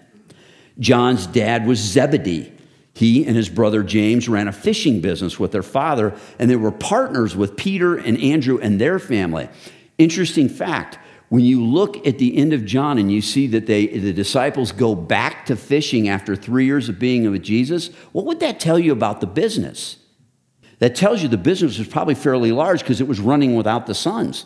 John's 0.80 1.28
dad 1.28 1.68
was 1.68 1.78
Zebedee. 1.78 2.52
He 2.96 3.28
and 3.28 3.36
his 3.36 3.48
brother 3.48 3.84
James 3.84 4.28
ran 4.28 4.48
a 4.48 4.52
fishing 4.52 5.02
business 5.02 5.40
with 5.40 5.52
their 5.52 5.62
father, 5.62 6.16
and 6.40 6.50
they 6.50 6.56
were 6.56 6.72
partners 6.72 7.36
with 7.36 7.56
Peter 7.56 7.96
and 7.96 8.20
Andrew 8.20 8.58
and 8.58 8.82
their 8.82 8.98
family. 8.98 9.48
Interesting 10.00 10.50
fact 10.50 10.98
when 11.30 11.46
you 11.46 11.64
look 11.64 12.08
at 12.08 12.18
the 12.18 12.38
end 12.38 12.54
of 12.54 12.66
John 12.66 12.98
and 12.98 13.12
you 13.12 13.22
see 13.22 13.46
that 13.46 13.68
they, 13.68 13.86
the 13.86 14.14
disciples 14.14 14.72
go 14.72 14.96
back 14.96 15.46
to 15.46 15.56
fishing 15.56 16.10
after 16.10 16.36
three 16.36 16.66
years 16.66 16.90
of 16.90 16.98
being 16.98 17.30
with 17.30 17.44
Jesus, 17.44 17.90
what 18.14 18.26
would 18.26 18.40
that 18.40 18.60
tell 18.60 18.80
you 18.80 18.92
about 18.92 19.22
the 19.22 19.28
business? 19.28 19.98
That 20.82 20.96
tells 20.96 21.22
you 21.22 21.28
the 21.28 21.38
business 21.38 21.78
was 21.78 21.88
probably 21.88 22.16
fairly 22.16 22.52
large 22.52 22.80
because 22.80 23.02
it 23.02 23.08
was 23.08 23.20
running 23.20 23.56
without 23.56 23.86
the 23.86 23.94
sons, 23.94 24.46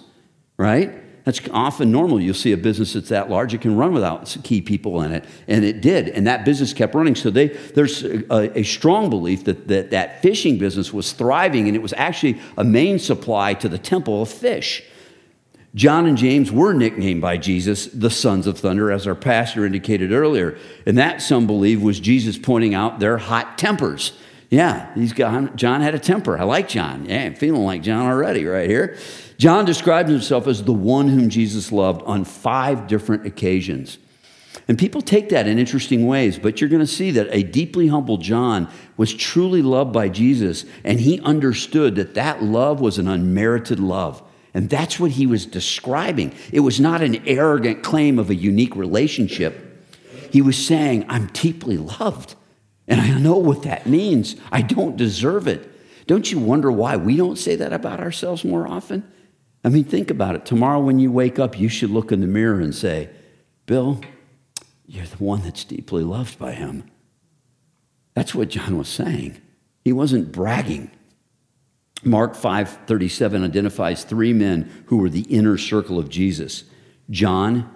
right? 0.57 0.93
That's 1.23 1.39
often 1.49 1.93
normal. 1.93 2.19
You'll 2.19 2.33
see 2.33 2.51
a 2.51 2.57
business 2.57 2.91
that's 2.91 3.07
that 3.07 3.29
large, 3.29 3.53
it 3.53 3.61
can 3.61 3.77
run 3.77 3.93
without 3.93 4.35
key 4.43 4.61
people 4.61 5.01
in 5.01 5.13
it. 5.13 5.23
And 5.47 5.63
it 5.63 5.79
did. 5.79 6.09
And 6.09 6.27
that 6.27 6.43
business 6.43 6.73
kept 6.73 6.93
running. 6.93 7.15
So 7.15 7.29
they, 7.29 7.47
there's 7.47 8.03
a, 8.03 8.59
a, 8.59 8.63
strong 8.63 9.09
belief 9.09 9.45
that, 9.45 9.69
that 9.69 9.91
that 9.91 10.21
fishing 10.21 10.57
business 10.57 10.91
was 10.91 11.13
thriving 11.13 11.67
and 11.67 11.75
it 11.75 11.81
was 11.81 11.93
actually 11.93 12.37
a 12.57 12.65
main 12.65 12.99
supply 12.99 13.53
to 13.53 13.69
the 13.69 13.77
temple 13.77 14.21
of 14.21 14.29
fish. 14.29 14.83
John 15.73 16.05
and 16.05 16.17
James 16.17 16.51
were 16.51 16.73
nicknamed 16.73 17.21
by 17.21 17.37
Jesus 17.37 17.85
the 17.87 18.09
sons 18.09 18.45
of 18.45 18.59
thunder, 18.59 18.91
as 18.91 19.07
our 19.07 19.15
pastor 19.15 19.65
indicated 19.65 20.11
earlier. 20.11 20.57
And 20.85 20.97
that, 20.97 21.21
some 21.21 21.47
believe, 21.47 21.81
was 21.81 22.01
Jesus 22.01 22.37
pointing 22.37 22.73
out 22.73 22.99
their 22.99 23.17
hot 23.17 23.57
tempers. 23.57 24.11
Yeah, 24.55 24.93
he's 24.95 25.11
got, 25.11 25.57
John 25.57 25.81
had 25.81 25.95
a 25.95 25.99
temper. 25.99 26.37
I 26.37 26.45
like 26.45 26.69
John. 26.69 27.03
Yeah, 27.09 27.23
I'm 27.23 27.35
feeling 27.35 27.65
like 27.65 27.81
John 27.81 28.05
already 28.05 28.45
right 28.45 28.69
here. 28.69 28.97
John 29.37 29.65
describes 29.65 30.09
himself 30.09 30.47
as 30.47 30.63
the 30.63 30.71
one 30.71 31.09
whom 31.09 31.29
Jesus 31.29 31.73
loved 31.73 32.01
on 32.03 32.23
five 32.23 32.87
different 32.87 33.25
occasions. 33.25 33.97
And 34.69 34.79
people 34.79 35.01
take 35.01 35.27
that 35.27 35.45
in 35.45 35.59
interesting 35.59 36.07
ways, 36.07 36.39
but 36.39 36.61
you're 36.61 36.69
going 36.69 36.79
to 36.79 36.87
see 36.87 37.11
that 37.11 37.27
a 37.31 37.43
deeply 37.43 37.87
humble 37.87 38.15
John 38.15 38.69
was 38.95 39.13
truly 39.13 39.61
loved 39.61 39.91
by 39.91 40.07
Jesus, 40.07 40.63
and 40.85 41.01
he 41.01 41.19
understood 41.19 41.95
that 41.95 42.13
that 42.13 42.41
love 42.41 42.79
was 42.79 42.97
an 42.97 43.09
unmerited 43.09 43.81
love. 43.81 44.23
And 44.53 44.69
that's 44.69 45.01
what 45.01 45.11
he 45.11 45.27
was 45.27 45.45
describing. 45.45 46.33
It 46.53 46.61
was 46.61 46.79
not 46.79 47.01
an 47.01 47.27
arrogant 47.27 47.83
claim 47.83 48.17
of 48.17 48.29
a 48.29 48.35
unique 48.35 48.77
relationship. 48.77 49.85
He 50.31 50.41
was 50.41 50.65
saying, 50.65 51.07
I'm 51.09 51.27
deeply 51.33 51.77
loved. 51.77 52.35
And 52.87 53.01
I 53.01 53.17
know 53.17 53.37
what 53.37 53.63
that 53.63 53.87
means. 53.87 54.35
I 54.51 54.61
don't 54.61 54.97
deserve 54.97 55.47
it. 55.47 55.71
Don't 56.07 56.31
you 56.31 56.39
wonder 56.39 56.71
why 56.71 56.97
we 56.97 57.17
don't 57.17 57.37
say 57.37 57.55
that 57.55 57.73
about 57.73 57.99
ourselves 57.99 58.43
more 58.43 58.67
often? 58.67 59.11
I 59.63 59.69
mean, 59.69 59.83
think 59.83 60.11
about 60.11 60.35
it. 60.35 60.45
Tomorrow, 60.45 60.79
when 60.79 60.99
you 60.99 61.11
wake 61.11 61.39
up, 61.39 61.59
you 61.59 61.69
should 61.69 61.89
look 61.89 62.11
in 62.11 62.21
the 62.21 62.27
mirror 62.27 62.59
and 62.59 62.75
say, 62.75 63.09
Bill, 63.65 63.99
you're 64.85 65.07
the 65.07 65.23
one 65.23 65.41
that's 65.41 65.63
deeply 65.63 66.03
loved 66.03 66.37
by 66.37 66.51
him. 66.51 66.83
That's 68.13 68.35
what 68.35 68.49
John 68.49 68.77
was 68.77 68.87
saying. 68.87 69.41
He 69.83 69.91
wasn't 69.91 70.31
bragging. 70.31 70.91
Mark 72.03 72.35
5:37 72.35 73.43
identifies 73.43 74.03
three 74.03 74.33
men 74.33 74.69
who 74.85 74.97
were 74.97 75.09
the 75.09 75.21
inner 75.21 75.57
circle 75.57 75.97
of 75.97 76.09
Jesus: 76.09 76.65
John, 77.09 77.69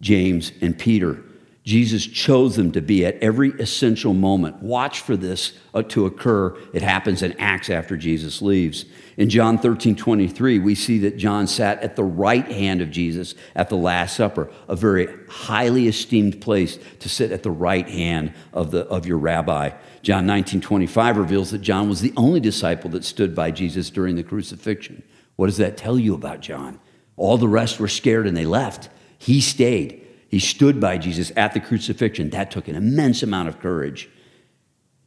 James, 0.00 0.52
and 0.62 0.78
Peter. 0.78 1.22
Jesus 1.64 2.06
chose 2.06 2.56
them 2.56 2.72
to 2.72 2.82
be 2.82 3.06
at 3.06 3.16
every 3.22 3.52
essential 3.52 4.12
moment. 4.12 4.62
Watch 4.62 5.00
for 5.00 5.16
this 5.16 5.54
uh, 5.72 5.82
to 5.84 6.04
occur. 6.04 6.54
It 6.74 6.82
happens 6.82 7.22
in 7.22 7.32
Acts 7.40 7.70
after 7.70 7.96
Jesus 7.96 8.42
leaves. 8.42 8.84
In 9.16 9.30
John 9.30 9.56
13, 9.56 9.96
23, 9.96 10.58
we 10.58 10.74
see 10.74 10.98
that 10.98 11.16
John 11.16 11.46
sat 11.46 11.82
at 11.82 11.96
the 11.96 12.04
right 12.04 12.44
hand 12.44 12.82
of 12.82 12.90
Jesus 12.90 13.34
at 13.54 13.70
the 13.70 13.78
Last 13.78 14.14
Supper, 14.14 14.50
a 14.68 14.76
very 14.76 15.08
highly 15.30 15.88
esteemed 15.88 16.42
place 16.42 16.78
to 17.00 17.08
sit 17.08 17.32
at 17.32 17.42
the 17.42 17.50
right 17.50 17.88
hand 17.88 18.34
of, 18.52 18.70
the, 18.70 18.86
of 18.88 19.06
your 19.06 19.18
rabbi. 19.18 19.70
John 20.02 20.26
19, 20.26 20.60
25 20.60 21.16
reveals 21.16 21.50
that 21.52 21.62
John 21.62 21.88
was 21.88 22.02
the 22.02 22.12
only 22.14 22.40
disciple 22.40 22.90
that 22.90 23.04
stood 23.04 23.34
by 23.34 23.50
Jesus 23.50 23.88
during 23.88 24.16
the 24.16 24.22
crucifixion. 24.22 25.02
What 25.36 25.46
does 25.46 25.56
that 25.56 25.78
tell 25.78 25.98
you 25.98 26.14
about 26.14 26.40
John? 26.40 26.78
All 27.16 27.38
the 27.38 27.48
rest 27.48 27.80
were 27.80 27.88
scared 27.88 28.26
and 28.26 28.36
they 28.36 28.44
left. 28.44 28.90
He 29.16 29.40
stayed. 29.40 30.03
He 30.34 30.40
stood 30.40 30.80
by 30.80 30.98
Jesus 30.98 31.30
at 31.36 31.54
the 31.54 31.60
crucifixion. 31.60 32.30
That 32.30 32.50
took 32.50 32.66
an 32.66 32.74
immense 32.74 33.22
amount 33.22 33.48
of 33.48 33.60
courage. 33.60 34.10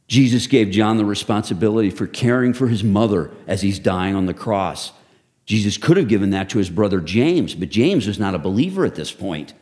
Jesus 0.06 0.46
gave 0.46 0.70
John 0.70 0.96
the 0.96 1.04
responsibility 1.04 1.90
for 1.90 2.06
caring 2.06 2.54
for 2.54 2.66
his 2.66 2.82
mother 2.82 3.30
as 3.46 3.60
he's 3.60 3.78
dying 3.78 4.14
on 4.14 4.24
the 4.24 4.32
cross. 4.32 4.90
Jesus 5.44 5.76
could 5.76 5.98
have 5.98 6.08
given 6.08 6.30
that 6.30 6.48
to 6.48 6.56
his 6.56 6.70
brother 6.70 6.98
James, 7.02 7.54
but 7.54 7.68
James 7.68 8.06
was 8.06 8.18
not 8.18 8.34
a 8.34 8.38
believer 8.38 8.86
at 8.86 8.94
this 8.94 9.12
point. 9.12 9.52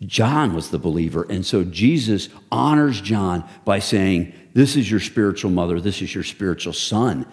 John 0.00 0.54
was 0.54 0.70
the 0.70 0.78
believer. 0.78 1.26
And 1.28 1.44
so 1.44 1.64
Jesus 1.64 2.28
honors 2.52 3.00
John 3.00 3.42
by 3.64 3.80
saying, 3.80 4.32
This 4.52 4.76
is 4.76 4.88
your 4.88 5.00
spiritual 5.00 5.50
mother, 5.50 5.80
this 5.80 6.02
is 6.02 6.14
your 6.14 6.22
spiritual 6.22 6.72
son. 6.72 7.26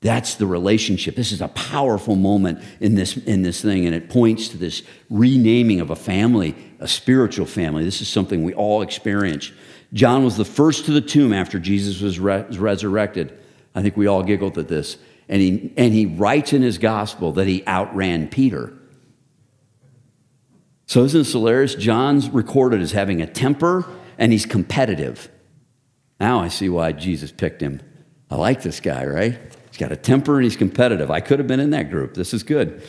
That's 0.00 0.36
the 0.36 0.46
relationship. 0.46 1.16
This 1.16 1.32
is 1.32 1.40
a 1.40 1.48
powerful 1.48 2.14
moment 2.14 2.62
in 2.80 2.94
this, 2.94 3.16
in 3.16 3.42
this 3.42 3.60
thing, 3.60 3.84
and 3.84 3.94
it 3.94 4.08
points 4.08 4.48
to 4.48 4.56
this 4.56 4.82
renaming 5.10 5.80
of 5.80 5.90
a 5.90 5.96
family, 5.96 6.54
a 6.78 6.86
spiritual 6.86 7.46
family. 7.46 7.84
This 7.84 8.00
is 8.00 8.08
something 8.08 8.44
we 8.44 8.54
all 8.54 8.82
experience. 8.82 9.50
John 9.92 10.24
was 10.24 10.36
the 10.36 10.44
first 10.44 10.84
to 10.84 10.92
the 10.92 11.00
tomb 11.00 11.32
after 11.32 11.58
Jesus 11.58 12.00
was 12.00 12.20
re- 12.20 12.44
resurrected. 12.50 13.36
I 13.74 13.82
think 13.82 13.96
we 13.96 14.06
all 14.06 14.22
giggled 14.22 14.56
at 14.56 14.68
this. 14.68 14.98
And 15.28 15.42
he, 15.42 15.72
and 15.76 15.92
he 15.92 16.06
writes 16.06 16.52
in 16.52 16.62
his 16.62 16.78
gospel 16.78 17.32
that 17.32 17.46
he 17.46 17.66
outran 17.66 18.28
Peter. 18.28 18.72
So 20.86 21.04
isn't 21.04 21.20
this 21.20 21.32
hilarious? 21.32 21.74
John's 21.74 22.30
recorded 22.30 22.80
as 22.80 22.92
having 22.92 23.20
a 23.20 23.26
temper 23.26 23.84
and 24.16 24.32
he's 24.32 24.46
competitive. 24.46 25.28
Now 26.18 26.40
I 26.40 26.48
see 26.48 26.68
why 26.68 26.92
Jesus 26.92 27.30
picked 27.30 27.60
him. 27.60 27.80
I 28.30 28.36
like 28.36 28.62
this 28.62 28.80
guy, 28.80 29.04
right? 29.04 29.38
He's 29.78 29.86
got 29.86 29.92
a 29.92 29.96
temper 29.96 30.34
and 30.34 30.42
he's 30.42 30.56
competitive. 30.56 31.08
I 31.08 31.20
could 31.20 31.38
have 31.38 31.46
been 31.46 31.60
in 31.60 31.70
that 31.70 31.88
group. 31.88 32.14
This 32.14 32.34
is 32.34 32.42
good. 32.42 32.82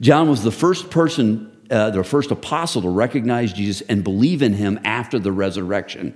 John 0.00 0.30
was 0.30 0.44
the 0.44 0.52
first 0.52 0.90
person, 0.90 1.50
uh, 1.72 1.90
the 1.90 2.04
first 2.04 2.30
apostle 2.30 2.82
to 2.82 2.88
recognize 2.88 3.52
Jesus 3.52 3.80
and 3.88 4.04
believe 4.04 4.42
in 4.42 4.52
him 4.52 4.78
after 4.84 5.18
the 5.18 5.32
resurrection. 5.32 6.14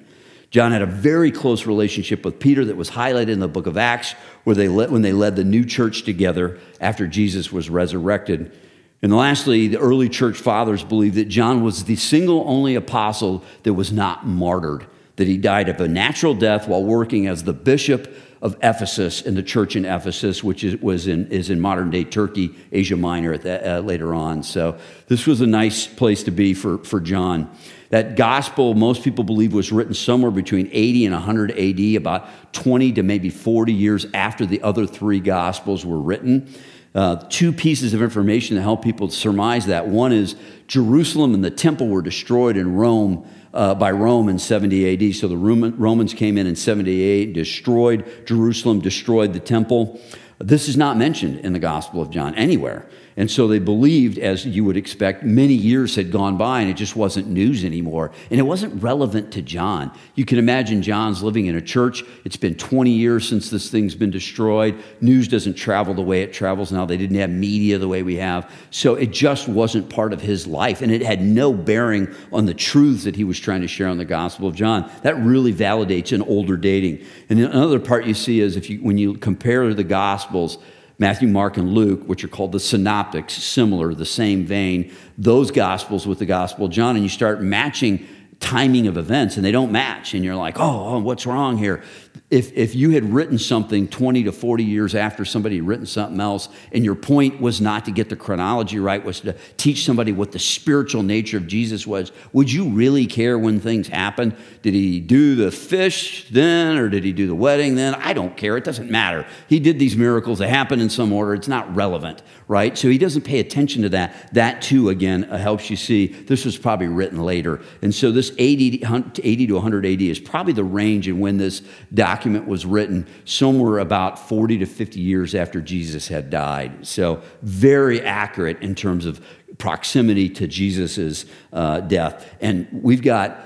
John 0.51 0.71
had 0.71 0.83
a 0.83 0.87
very 0.87 1.33
close 1.33 1.67
relationship 1.67 2.25
with 2.25 2.39
Peter 2.39 2.65
that 2.67 2.77
was 2.77 2.91
highlighted 2.91 3.31
in 3.31 3.41
the 3.41 3.49
book 3.49 3.67
of 3.67 3.77
Acts, 3.77 4.13
where 4.45 4.55
they 4.55 4.69
led, 4.69 4.93
when 4.93 5.03
they 5.03 5.13
led 5.13 5.35
the 5.35 5.43
new 5.43 5.65
church 5.65 6.05
together 6.05 6.61
after 6.81 7.09
Jesus 7.09 7.51
was 7.51 7.69
resurrected. 7.69 8.57
And 9.03 9.13
lastly, 9.13 9.67
the 9.67 9.81
early 9.81 10.09
church 10.09 10.37
fathers 10.37 10.85
believed 10.85 11.17
that 11.17 11.25
John 11.25 11.65
was 11.65 11.87
the 11.87 11.97
single 11.97 12.45
only 12.47 12.77
apostle 12.77 13.43
that 13.65 13.75
was 13.75 13.91
not 13.91 14.29
martyred, 14.29 14.87
that 15.17 15.27
he 15.27 15.37
died 15.37 15.69
of 15.69 15.81
a 15.81 15.89
natural 15.89 16.35
death 16.35 16.69
while 16.69 16.85
working 16.85 17.27
as 17.27 17.43
the 17.43 17.53
bishop 17.53 18.15
of 18.43 18.57
Ephesus 18.63 19.23
and 19.23 19.37
the 19.37 19.43
church 19.43 19.77
in 19.77 19.85
Ephesus, 19.85 20.43
which 20.43 20.65
is, 20.65 20.81
was 20.81 21.07
in, 21.07 21.27
is 21.29 21.51
in 21.51 21.61
modern 21.61 21.91
day 21.91 22.05
Turkey, 22.05 22.55
Asia 22.73 22.97
Minor 22.97 23.37
the, 23.37 23.79
uh, 23.79 23.81
later 23.81 24.15
on. 24.15 24.43
So 24.43 24.79
this 25.09 25.27
was 25.27 25.41
a 25.43 25.47
nice 25.47 25.87
place 25.87 26.23
to 26.25 26.31
be 26.31 26.55
for, 26.55 26.79
for 26.79 27.01
John. 27.01 27.51
That 27.91 28.17
gospel, 28.17 28.75
most 28.75 29.03
people 29.03 29.25
believe, 29.25 29.53
was 29.53 29.73
written 29.73 29.95
somewhere 29.95 30.31
between 30.31 30.69
80 30.73 31.07
and 31.07 31.15
100 31.15 31.51
AD, 31.51 31.97
about 31.97 32.53
20 32.53 32.93
to 32.93 33.03
maybe 33.03 33.31
40 33.31 33.73
years 33.73 34.07
after 34.15 34.47
the 34.47 34.63
other 34.63 34.87
three 34.87 35.21
gospels 35.21 35.85
were 35.85 36.01
written. 36.01 36.55
Uh, 36.95 37.17
two 37.29 37.53
pieces 37.53 37.95
of 37.95 38.03
information 38.03 38.57
to 38.57 38.63
help 38.63 38.83
people 38.83 39.09
surmise 39.09 39.67
that. 39.67 39.87
One 39.87 40.13
is 40.13 40.35
Jerusalem 40.67 41.35
and 41.35 41.45
the 41.45 41.51
temple 41.51 41.89
were 41.89 42.03
destroyed 42.03 42.57
in 42.57 42.75
Rome 42.75 43.29
uh, 43.55 43.75
by 43.75 43.93
Rome 43.93 44.29
in 44.29 44.39
70 44.39 45.11
AD. 45.11 45.15
So 45.15 45.29
the 45.29 45.37
Romans 45.37 46.15
came 46.15 46.37
in 46.37 46.47
in 46.47 46.57
78, 46.57 47.33
destroyed 47.33 48.27
Jerusalem, 48.27 48.81
destroyed 48.81 49.33
the 49.33 49.41
temple. 49.41 50.01
This 50.39 50.69
is 50.69 50.77
not 50.77 50.97
mentioned 50.97 51.41
in 51.41 51.53
the 51.53 51.59
Gospel 51.59 52.03
of 52.03 52.11
John 52.11 52.35
anywhere. 52.35 52.89
And 53.17 53.31
so 53.31 53.49
they 53.49 53.59
believed, 53.59 54.19
as 54.19 54.47
you 54.47 54.65
would 54.65 54.77
expect, 54.77 55.25
many 55.25 55.55
years 55.55 55.97
had 55.97 56.13
gone 56.13 56.39
by 56.39 56.61
and 56.61 56.71
it 56.71 56.75
just 56.75 56.95
wasn't 56.95 57.27
news 57.27 57.65
anymore. 57.65 58.13
And 58.31 58.39
it 58.39 58.45
wasn't 58.45 58.83
relevant 58.83 59.33
to 59.33 59.43
John. 59.43 59.91
You 60.15 60.25
can 60.25 60.39
imagine 60.39 60.81
John's 60.83 61.23
living 61.23 61.47
in 61.47 61.57
a 61.57 61.61
church. 61.61 62.05
It's 62.25 62.37
been 62.37 62.55
20 62.55 62.91
years 62.91 63.29
since 63.29 63.51
this 63.51 63.71
thing's 63.71 63.95
been 63.95 64.11
destroyed. 64.11 64.81
News 65.01 65.27
doesn't 65.27 65.55
travel 65.55 65.93
the 65.93 66.03
way 66.03 66.23
it 66.23 66.33
travels 66.33 66.71
now. 66.71 66.87
They 66.87 66.97
didn't 66.97 67.17
have 67.17 67.31
media 67.31 67.79
the 67.79 67.89
way 67.89 68.03
we 68.03 68.17
have. 68.17 68.51
So 68.71 68.95
it 68.95 69.11
just 69.11 69.49
wasn't 69.49 69.91
part 69.91 70.13
of 70.13 70.21
his 70.21 70.47
life. 70.47 70.81
And 70.81 70.93
it 70.93 71.03
had 71.03 71.21
no 71.21 71.53
bearing 71.53 72.15
on 72.33 72.47
the 72.47 72.55
truths 72.55 73.05
that 73.05 73.17
he 73.17 73.25
was 73.25 73.41
trying 73.41 73.63
to 73.63 73.69
share 73.69 73.89
on 73.89 73.99
the 73.99 74.05
Gospel 74.05 74.47
of 74.47 74.55
John. 74.55 74.91
That 75.03 75.17
really 75.19 75.53
validates 75.53 76.13
an 76.13 76.23
older 76.23 76.57
dating. 76.57 77.05
And 77.29 77.41
another 77.41 77.81
part 77.81 78.07
you 78.07 78.15
see 78.15 78.41
is 78.41 78.57
if 78.57 78.71
you, 78.71 78.79
when 78.79 78.99
you 78.99 79.15
compare 79.15 79.75
the 79.75 79.85
Gospels, 79.85 80.59
Matthew, 81.01 81.29
Mark, 81.29 81.57
and 81.57 81.73
Luke, 81.73 82.03
which 82.05 82.23
are 82.25 82.29
called 82.29 82.53
the 82.53 82.61
synoptics, 82.61 83.33
similar, 83.33 83.95
the 83.95 84.05
same 84.05 84.45
vein, 84.45 84.93
those 85.17 85.51
gospels 85.51 86.07
with 86.07 86.19
the 86.19 86.27
gospel 86.27 86.67
of 86.67 86.73
John, 86.73 86.95
and 86.95 87.03
you 87.03 87.09
start 87.09 87.41
matching 87.41 88.07
timing 88.39 88.87
of 88.87 88.99
events 88.99 89.37
and 89.37 89.45
they 89.45 89.51
don't 89.51 89.73
match, 89.73 90.13
and 90.13 90.23
you're 90.23 90.37
like, 90.37 90.61
oh, 90.61 90.95
oh 90.95 90.99
what's 90.99 91.27
wrong 91.27 91.57
here? 91.57 91.83
If, 92.31 92.57
if 92.57 92.77
you 92.77 92.91
had 92.91 93.13
written 93.13 93.39
something 93.39 93.89
20 93.89 94.23
to 94.23 94.33
40 94.33 94.63
years 94.63 94.95
after 94.95 95.25
somebody 95.25 95.57
had 95.57 95.67
written 95.67 95.85
something 95.85 96.21
else, 96.21 96.49
and 96.71 96.85
your 96.85 96.95
point 96.95 97.41
was 97.41 97.61
not 97.61 97.85
to 97.87 97.91
get 97.91 98.09
the 98.09 98.15
chronology 98.15 98.79
right, 98.79 99.05
was 99.05 99.19
to 99.21 99.35
teach 99.57 99.85
somebody 99.85 100.13
what 100.13 100.31
the 100.31 100.39
spiritual 100.39 101.03
nature 101.03 101.39
of 101.39 101.49
Jesus 101.49 101.89
was, 101.89 102.13
would 102.33 102.51
you 102.51 102.69
really 102.69 103.07
care 103.07 103.37
when 103.37 103.59
things 103.59 103.89
happen? 103.89 104.37
Did 104.63 104.75
he 104.75 105.01
do 105.01 105.35
the 105.35 105.51
fish 105.51 106.29
then, 106.31 106.79
or 106.79 106.89
did 106.89 107.03
he 107.03 107.13
do 107.13 107.27
the 107.27 107.35
wedding 107.35 107.75
then? 107.75 107.97
I 107.97 108.13
don't 108.13 108.37
care. 108.37 108.57
It 108.57 108.63
doesn't 108.63 108.91
matter. 108.91 109.27
He 109.49 109.59
did 109.59 109.81
these 109.81 109.97
miracles. 109.97 110.39
They 110.39 110.49
happen 110.49 110.81
in 110.81 110.89
some 110.89 111.13
order. 111.13 111.35
It's 111.35 111.49
not 111.49 111.75
relevant, 111.75 112.23
right? 112.51 112.77
So 112.77 112.89
he 112.89 112.99
doesn't 112.99 113.23
pay 113.23 113.39
attention 113.39 113.83
to 113.83 113.89
that. 113.91 114.35
That, 114.35 114.61
too, 114.61 114.89
again, 114.89 115.25
uh, 115.25 115.39
helps 115.39 115.71
you 115.71 115.77
see 115.77 116.09
this 116.09 116.45
was 116.45 116.59
probably 116.59 116.89
written 116.89 117.23
later. 117.23 117.61
And 117.81 117.95
so 117.95 118.11
this 118.11 118.33
80, 118.39 118.83
80 119.23 119.47
to 119.47 119.55
100 119.55 119.87
AD 119.87 120.03
is 120.03 120.19
probably 120.19 120.53
the 120.53 120.65
range 120.65 121.07
in 121.07 121.21
when 121.21 121.37
this 121.37 121.63
document 121.95 122.21
document 122.21 122.49
was 122.49 122.67
written 122.67 123.07
somewhere 123.25 123.79
about 123.79 124.19
40 124.19 124.59
to 124.59 124.67
50 124.67 125.01
years 125.01 125.35
after 125.35 125.61
Jesus 125.61 126.09
had 126.09 126.29
died. 126.29 126.87
So, 126.87 127.23
very 127.43 128.03
accurate 128.03 128.61
in 128.63 128.75
terms 128.75 129.07
of 129.07 129.25
proximity 129.59 130.29
to 130.31 130.47
Jesus' 130.47 131.25
uh, 131.53 131.81
death. 131.81 132.35
And 132.41 132.69
we've 132.73 133.03
got 133.03 133.39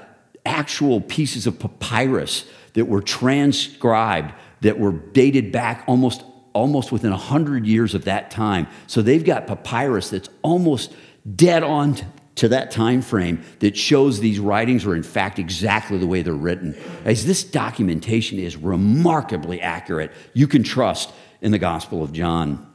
actual 0.46 1.00
pieces 1.00 1.46
of 1.46 1.58
papyrus 1.58 2.46
that 2.72 2.86
were 2.86 3.02
transcribed 3.02 4.34
that 4.62 4.78
were 4.78 4.92
dated 4.92 5.52
back 5.52 5.84
almost 5.86 6.24
almost 6.54 6.90
within 6.90 7.10
100 7.10 7.66
years 7.66 7.94
of 7.94 8.04
that 8.06 8.30
time. 8.30 8.66
So 8.86 9.02
they've 9.02 9.24
got 9.24 9.46
papyrus 9.46 10.08
that's 10.08 10.30
almost 10.42 10.94
dead 11.36 11.62
on 11.62 11.96
to 12.36 12.48
that 12.48 12.70
time 12.70 13.02
frame 13.02 13.44
that 13.60 13.76
shows 13.76 14.18
these 14.20 14.40
writings 14.40 14.84
are 14.86 14.94
in 14.94 15.02
fact 15.02 15.38
exactly 15.38 15.98
the 15.98 16.06
way 16.06 16.22
they're 16.22 16.34
written. 16.34 16.76
As 17.04 17.26
this 17.26 17.44
documentation 17.44 18.38
is 18.38 18.56
remarkably 18.56 19.60
accurate, 19.60 20.12
you 20.32 20.46
can 20.48 20.62
trust 20.62 21.12
in 21.40 21.52
the 21.52 21.58
Gospel 21.58 22.02
of 22.02 22.12
John. 22.12 22.70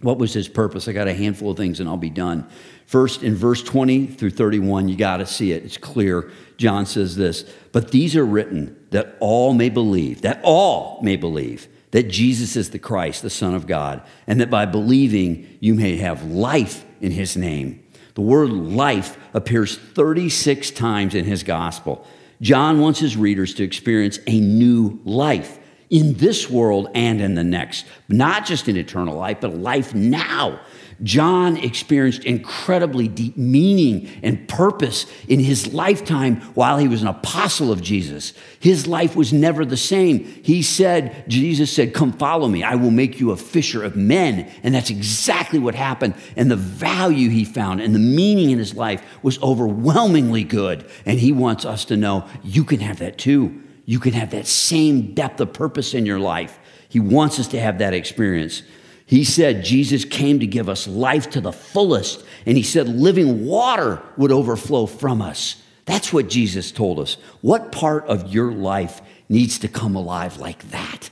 What 0.00 0.18
was 0.18 0.32
his 0.32 0.48
purpose? 0.48 0.88
I 0.88 0.92
got 0.92 1.08
a 1.08 1.14
handful 1.14 1.50
of 1.50 1.56
things 1.56 1.80
and 1.80 1.88
I'll 1.88 1.96
be 1.96 2.10
done. 2.10 2.48
First, 2.86 3.22
in 3.22 3.36
verse 3.36 3.62
20 3.62 4.06
through 4.06 4.30
31, 4.30 4.88
you 4.88 4.96
got 4.96 5.18
to 5.18 5.26
see 5.26 5.52
it. 5.52 5.64
It's 5.64 5.76
clear. 5.76 6.30
John 6.56 6.86
says 6.86 7.16
this, 7.16 7.44
but 7.72 7.90
these 7.90 8.16
are 8.16 8.24
written 8.24 8.76
that 8.90 9.16
all 9.20 9.54
may 9.54 9.68
believe, 9.68 10.22
that 10.22 10.40
all 10.42 11.00
may 11.02 11.16
believe 11.16 11.68
that 11.90 12.08
Jesus 12.08 12.56
is 12.56 12.70
the 12.70 12.78
Christ, 12.78 13.22
the 13.22 13.30
Son 13.30 13.54
of 13.54 13.66
God, 13.66 14.02
and 14.26 14.40
that 14.40 14.50
by 14.50 14.66
believing 14.66 15.58
you 15.60 15.74
may 15.74 15.96
have 15.96 16.24
life 16.24 16.84
in 17.00 17.12
his 17.12 17.36
name. 17.36 17.84
The 18.14 18.20
word 18.20 18.50
life 18.50 19.18
appears 19.34 19.76
36 19.76 20.70
times 20.72 21.14
in 21.14 21.24
his 21.24 21.42
gospel. 21.42 22.06
John 22.40 22.80
wants 22.80 23.00
his 23.00 23.16
readers 23.16 23.54
to 23.54 23.64
experience 23.64 24.18
a 24.26 24.40
new 24.40 25.00
life 25.04 25.58
in 25.90 26.14
this 26.14 26.48
world 26.48 26.88
and 26.94 27.20
in 27.20 27.34
the 27.34 27.44
next, 27.44 27.84
not 28.08 28.46
just 28.46 28.68
in 28.68 28.76
eternal 28.76 29.16
life, 29.16 29.38
but 29.40 29.56
life 29.56 29.92
now. 29.94 30.60
John 31.02 31.56
experienced 31.56 32.24
incredibly 32.24 33.08
deep 33.08 33.36
meaning 33.36 34.10
and 34.22 34.46
purpose 34.48 35.06
in 35.28 35.40
his 35.40 35.72
lifetime 35.72 36.42
while 36.54 36.76
he 36.76 36.88
was 36.88 37.00
an 37.00 37.08
apostle 37.08 37.72
of 37.72 37.80
Jesus. 37.80 38.34
His 38.58 38.86
life 38.86 39.16
was 39.16 39.32
never 39.32 39.64
the 39.64 39.78
same. 39.78 40.24
He 40.44 40.60
said, 40.62 41.24
Jesus 41.26 41.72
said, 41.72 41.94
Come 41.94 42.12
follow 42.12 42.48
me. 42.48 42.62
I 42.62 42.74
will 42.74 42.90
make 42.90 43.18
you 43.18 43.30
a 43.30 43.36
fisher 43.36 43.82
of 43.82 43.96
men. 43.96 44.50
And 44.62 44.74
that's 44.74 44.90
exactly 44.90 45.58
what 45.58 45.74
happened. 45.74 46.14
And 46.36 46.50
the 46.50 46.56
value 46.56 47.30
he 47.30 47.46
found 47.46 47.80
and 47.80 47.94
the 47.94 47.98
meaning 47.98 48.50
in 48.50 48.58
his 48.58 48.74
life 48.74 49.02
was 49.22 49.42
overwhelmingly 49.42 50.44
good. 50.44 50.88
And 51.06 51.18
he 51.18 51.32
wants 51.32 51.64
us 51.64 51.86
to 51.86 51.96
know 51.96 52.28
you 52.44 52.62
can 52.62 52.80
have 52.80 52.98
that 52.98 53.16
too. 53.16 53.62
You 53.90 53.98
can 53.98 54.12
have 54.12 54.30
that 54.30 54.46
same 54.46 55.14
depth 55.14 55.40
of 55.40 55.52
purpose 55.52 55.94
in 55.94 56.06
your 56.06 56.20
life. 56.20 56.60
He 56.88 57.00
wants 57.00 57.40
us 57.40 57.48
to 57.48 57.58
have 57.58 57.78
that 57.78 57.92
experience. 57.92 58.62
He 59.04 59.24
said 59.24 59.64
Jesus 59.64 60.04
came 60.04 60.38
to 60.38 60.46
give 60.46 60.68
us 60.68 60.86
life 60.86 61.28
to 61.30 61.40
the 61.40 61.50
fullest, 61.50 62.24
and 62.46 62.56
he 62.56 62.62
said 62.62 62.86
living 62.86 63.44
water 63.46 64.00
would 64.16 64.30
overflow 64.30 64.86
from 64.86 65.20
us. 65.20 65.60
That's 65.86 66.12
what 66.12 66.28
Jesus 66.28 66.70
told 66.70 67.00
us. 67.00 67.16
What 67.40 67.72
part 67.72 68.06
of 68.06 68.32
your 68.32 68.52
life 68.52 69.00
needs 69.28 69.58
to 69.58 69.66
come 69.66 69.96
alive 69.96 70.36
like 70.36 70.70
that? 70.70 71.10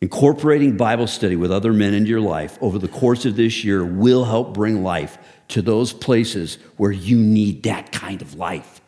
Incorporating 0.00 0.76
Bible 0.76 1.08
study 1.08 1.34
with 1.34 1.50
other 1.50 1.72
men 1.72 1.92
into 1.92 2.08
your 2.08 2.20
life 2.20 2.56
over 2.60 2.78
the 2.78 2.86
course 2.86 3.24
of 3.24 3.34
this 3.34 3.64
year 3.64 3.84
will 3.84 4.26
help 4.26 4.54
bring 4.54 4.84
life 4.84 5.18
to 5.48 5.60
those 5.60 5.92
places 5.92 6.58
where 6.76 6.92
you 6.92 7.18
need 7.18 7.64
that 7.64 7.90
kind 7.90 8.22
of 8.22 8.36
life. 8.36 8.79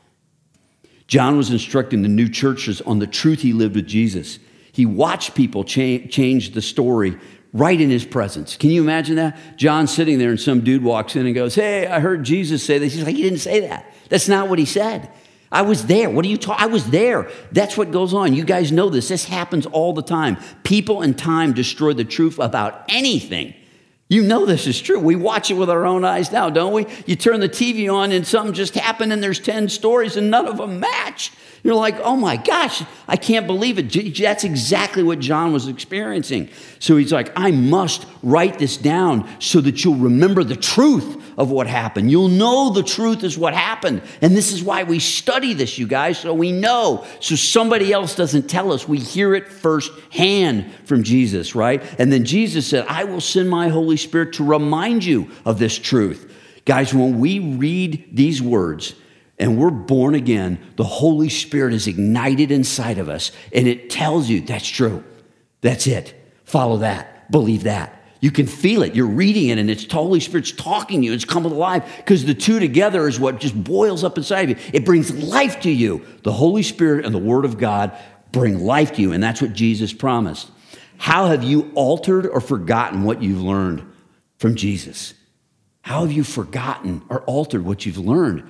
John 1.12 1.36
was 1.36 1.50
instructing 1.50 2.00
the 2.00 2.08
new 2.08 2.26
churches 2.26 2.80
on 2.80 2.98
the 2.98 3.06
truth 3.06 3.42
he 3.42 3.52
lived 3.52 3.74
with 3.74 3.86
Jesus. 3.86 4.38
He 4.72 4.86
watched 4.86 5.34
people 5.34 5.62
cha- 5.62 6.06
change 6.08 6.52
the 6.52 6.62
story 6.62 7.18
right 7.52 7.78
in 7.78 7.90
his 7.90 8.06
presence. 8.06 8.56
Can 8.56 8.70
you 8.70 8.82
imagine 8.82 9.16
that? 9.16 9.38
John 9.58 9.86
sitting 9.86 10.18
there 10.18 10.30
and 10.30 10.40
some 10.40 10.62
dude 10.62 10.82
walks 10.82 11.14
in 11.14 11.26
and 11.26 11.34
goes, 11.34 11.54
Hey, 11.54 11.86
I 11.86 12.00
heard 12.00 12.24
Jesus 12.24 12.64
say 12.64 12.78
this. 12.78 12.94
He's 12.94 13.04
like, 13.04 13.14
He 13.14 13.20
didn't 13.20 13.40
say 13.40 13.60
that. 13.60 13.92
That's 14.08 14.26
not 14.26 14.48
what 14.48 14.58
he 14.58 14.64
said. 14.64 15.10
I 15.50 15.60
was 15.60 15.84
there. 15.84 16.08
What 16.08 16.24
are 16.24 16.28
you 16.28 16.38
talking? 16.38 16.64
I 16.64 16.68
was 16.68 16.88
there. 16.88 17.30
That's 17.52 17.76
what 17.76 17.90
goes 17.90 18.14
on. 18.14 18.32
You 18.32 18.44
guys 18.44 18.72
know 18.72 18.88
this. 18.88 19.08
This 19.08 19.26
happens 19.26 19.66
all 19.66 19.92
the 19.92 20.00
time. 20.00 20.38
People 20.62 21.02
and 21.02 21.18
time 21.18 21.52
destroy 21.52 21.92
the 21.92 22.06
truth 22.06 22.38
about 22.38 22.86
anything. 22.88 23.52
You 24.12 24.22
know 24.22 24.44
this 24.44 24.66
is 24.66 24.78
true. 24.78 24.98
We 24.98 25.16
watch 25.16 25.50
it 25.50 25.54
with 25.54 25.70
our 25.70 25.86
own 25.86 26.04
eyes 26.04 26.30
now, 26.30 26.50
don't 26.50 26.74
we? 26.74 26.86
You 27.06 27.16
turn 27.16 27.40
the 27.40 27.48
TV 27.48 27.90
on 27.90 28.12
and 28.12 28.26
something 28.26 28.52
just 28.52 28.74
happened 28.74 29.10
and 29.10 29.22
there's 29.22 29.40
10 29.40 29.70
stories 29.70 30.18
and 30.18 30.30
none 30.30 30.46
of 30.46 30.58
them 30.58 30.80
match. 30.80 31.32
You're 31.64 31.76
like, 31.76 32.00
oh 32.00 32.16
my 32.16 32.36
gosh, 32.38 32.82
I 33.06 33.16
can't 33.16 33.46
believe 33.46 33.78
it. 33.78 34.18
That's 34.18 34.42
exactly 34.42 35.04
what 35.04 35.20
John 35.20 35.52
was 35.52 35.68
experiencing. 35.68 36.48
So 36.80 36.96
he's 36.96 37.12
like, 37.12 37.30
I 37.36 37.52
must 37.52 38.04
write 38.24 38.58
this 38.58 38.76
down 38.76 39.28
so 39.40 39.60
that 39.60 39.84
you'll 39.84 39.94
remember 39.94 40.42
the 40.42 40.56
truth 40.56 41.22
of 41.38 41.52
what 41.52 41.68
happened. 41.68 42.10
You'll 42.10 42.26
know 42.26 42.70
the 42.70 42.82
truth 42.82 43.22
is 43.22 43.38
what 43.38 43.54
happened. 43.54 44.02
And 44.20 44.36
this 44.36 44.50
is 44.50 44.62
why 44.62 44.82
we 44.82 44.98
study 44.98 45.54
this, 45.54 45.78
you 45.78 45.86
guys, 45.86 46.18
so 46.18 46.34
we 46.34 46.50
know. 46.50 47.06
So 47.20 47.36
somebody 47.36 47.92
else 47.92 48.16
doesn't 48.16 48.48
tell 48.48 48.72
us. 48.72 48.88
We 48.88 48.98
hear 48.98 49.32
it 49.34 49.48
firsthand 49.48 50.72
from 50.84 51.04
Jesus, 51.04 51.54
right? 51.54 51.80
And 52.00 52.12
then 52.12 52.24
Jesus 52.24 52.66
said, 52.66 52.86
I 52.88 53.04
will 53.04 53.20
send 53.20 53.48
my 53.48 53.68
Holy 53.68 53.96
Spirit 53.96 54.32
to 54.34 54.44
remind 54.44 55.04
you 55.04 55.30
of 55.44 55.60
this 55.60 55.78
truth. 55.78 56.28
Guys, 56.64 56.92
when 56.92 57.20
we 57.20 57.38
read 57.38 58.08
these 58.12 58.42
words, 58.42 58.94
and 59.38 59.58
we're 59.58 59.70
born 59.70 60.14
again, 60.14 60.58
the 60.76 60.84
Holy 60.84 61.28
Spirit 61.28 61.74
is 61.74 61.86
ignited 61.86 62.50
inside 62.50 62.98
of 62.98 63.08
us, 63.08 63.32
and 63.52 63.66
it 63.66 63.90
tells 63.90 64.28
you 64.28 64.40
that's 64.40 64.68
true. 64.68 65.02
That's 65.60 65.86
it. 65.86 66.14
Follow 66.44 66.78
that. 66.78 67.30
Believe 67.30 67.64
that. 67.64 68.02
You 68.20 68.30
can 68.30 68.46
feel 68.46 68.82
it. 68.82 68.94
You're 68.94 69.06
reading 69.06 69.48
it, 69.48 69.58
and 69.58 69.68
it's 69.68 69.84
the 69.84 69.94
Holy 69.94 70.20
Spirit's 70.20 70.52
talking 70.52 71.00
to 71.00 71.06
you. 71.06 71.12
It's 71.12 71.24
coming 71.24 71.50
alive 71.50 71.84
because 71.96 72.24
the 72.24 72.34
two 72.34 72.60
together 72.60 73.08
is 73.08 73.18
what 73.18 73.40
just 73.40 73.64
boils 73.64 74.04
up 74.04 74.16
inside 74.16 74.48
of 74.48 74.50
you. 74.50 74.70
It 74.72 74.84
brings 74.84 75.12
life 75.24 75.60
to 75.62 75.70
you. 75.70 76.06
The 76.22 76.32
Holy 76.32 76.62
Spirit 76.62 77.04
and 77.04 77.12
the 77.12 77.18
Word 77.18 77.44
of 77.44 77.58
God 77.58 77.96
bring 78.30 78.60
life 78.60 78.92
to 78.94 79.02
you, 79.02 79.12
and 79.12 79.22
that's 79.22 79.42
what 79.42 79.54
Jesus 79.54 79.92
promised. 79.92 80.52
How 80.98 81.26
have 81.26 81.42
you 81.42 81.72
altered 81.74 82.26
or 82.26 82.40
forgotten 82.40 83.02
what 83.02 83.22
you've 83.24 83.42
learned 83.42 83.84
from 84.38 84.54
Jesus? 84.54 85.14
How 85.80 86.02
have 86.02 86.12
you 86.12 86.22
forgotten 86.22 87.02
or 87.08 87.22
altered 87.22 87.64
what 87.64 87.84
you've 87.86 87.98
learned? 87.98 88.48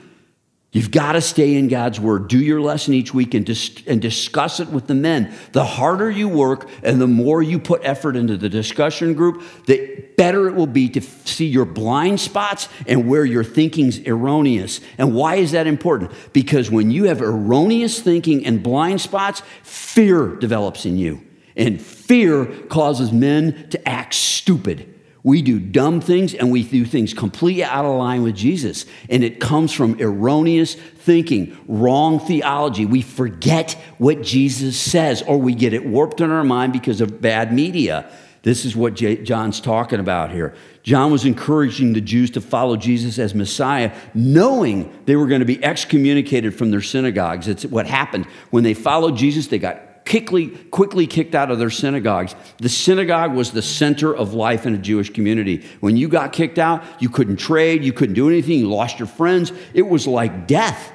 You've 0.72 0.90
got 0.90 1.12
to 1.12 1.20
stay 1.20 1.56
in 1.56 1.68
God's 1.68 2.00
word. 2.00 2.28
Do 2.28 2.38
your 2.38 2.62
lesson 2.62 2.94
each 2.94 3.12
week 3.12 3.34
and, 3.34 3.44
dis- 3.44 3.82
and 3.86 4.00
discuss 4.00 4.58
it 4.58 4.68
with 4.68 4.86
the 4.86 4.94
men. 4.94 5.34
The 5.52 5.64
harder 5.64 6.10
you 6.10 6.30
work 6.30 6.66
and 6.82 6.98
the 6.98 7.06
more 7.06 7.42
you 7.42 7.58
put 7.58 7.82
effort 7.84 8.16
into 8.16 8.38
the 8.38 8.48
discussion 8.48 9.12
group, 9.12 9.42
the 9.66 10.02
better 10.16 10.48
it 10.48 10.54
will 10.54 10.66
be 10.66 10.88
to 10.88 11.00
f- 11.00 11.26
see 11.26 11.46
your 11.46 11.66
blind 11.66 12.20
spots 12.20 12.70
and 12.86 13.06
where 13.06 13.26
your 13.26 13.44
thinking's 13.44 13.98
erroneous. 14.06 14.80
And 14.96 15.14
why 15.14 15.34
is 15.34 15.52
that 15.52 15.66
important? 15.66 16.10
Because 16.32 16.70
when 16.70 16.90
you 16.90 17.04
have 17.04 17.20
erroneous 17.20 18.00
thinking 18.00 18.46
and 18.46 18.62
blind 18.62 19.02
spots, 19.02 19.42
fear 19.62 20.36
develops 20.36 20.86
in 20.86 20.96
you. 20.96 21.20
And 21.54 21.82
fear 21.82 22.46
causes 22.46 23.12
men 23.12 23.68
to 23.70 23.88
act 23.88 24.14
stupid. 24.14 24.88
We 25.24 25.40
do 25.40 25.60
dumb 25.60 26.00
things 26.00 26.34
and 26.34 26.50
we 26.50 26.64
do 26.64 26.84
things 26.84 27.14
completely 27.14 27.62
out 27.62 27.84
of 27.84 27.96
line 27.96 28.22
with 28.22 28.34
Jesus. 28.34 28.86
And 29.08 29.22
it 29.22 29.38
comes 29.38 29.72
from 29.72 30.00
erroneous 30.00 30.74
thinking, 30.74 31.56
wrong 31.68 32.18
theology. 32.18 32.86
We 32.86 33.02
forget 33.02 33.72
what 33.98 34.22
Jesus 34.22 34.76
says 34.76 35.22
or 35.22 35.38
we 35.38 35.54
get 35.54 35.74
it 35.74 35.86
warped 35.86 36.20
in 36.20 36.30
our 36.30 36.42
mind 36.42 36.72
because 36.72 37.00
of 37.00 37.20
bad 37.20 37.52
media. 37.52 38.10
This 38.42 38.64
is 38.64 38.74
what 38.74 38.94
John's 38.94 39.60
talking 39.60 40.00
about 40.00 40.32
here. 40.32 40.54
John 40.82 41.12
was 41.12 41.24
encouraging 41.24 41.92
the 41.92 42.00
Jews 42.00 42.32
to 42.32 42.40
follow 42.40 42.76
Jesus 42.76 43.20
as 43.20 43.36
Messiah, 43.36 43.94
knowing 44.14 44.92
they 45.06 45.14
were 45.14 45.28
going 45.28 45.38
to 45.38 45.46
be 45.46 45.62
excommunicated 45.62 46.52
from 46.52 46.72
their 46.72 46.80
synagogues. 46.80 47.46
It's 47.46 47.64
what 47.64 47.86
happened. 47.86 48.26
When 48.50 48.64
they 48.64 48.74
followed 48.74 49.16
Jesus, 49.16 49.46
they 49.46 49.60
got 49.60 49.80
quickly, 50.08 50.48
quickly 50.48 51.06
kicked 51.06 51.34
out 51.34 51.50
of 51.50 51.58
their 51.58 51.70
synagogues. 51.70 52.34
The 52.58 52.68
synagogue 52.68 53.34
was 53.34 53.50
the 53.50 53.62
center 53.62 54.14
of 54.14 54.34
life 54.34 54.66
in 54.66 54.74
a 54.74 54.78
Jewish 54.78 55.10
community. 55.10 55.64
When 55.80 55.96
you 55.96 56.08
got 56.08 56.32
kicked 56.32 56.58
out, 56.58 56.82
you 57.00 57.08
couldn't 57.08 57.36
trade, 57.36 57.84
you 57.84 57.92
couldn't 57.92 58.14
do 58.14 58.28
anything, 58.28 58.58
you 58.58 58.68
lost 58.68 58.98
your 58.98 59.08
friends. 59.08 59.52
It 59.74 59.82
was 59.82 60.06
like 60.06 60.46
death. 60.46 60.92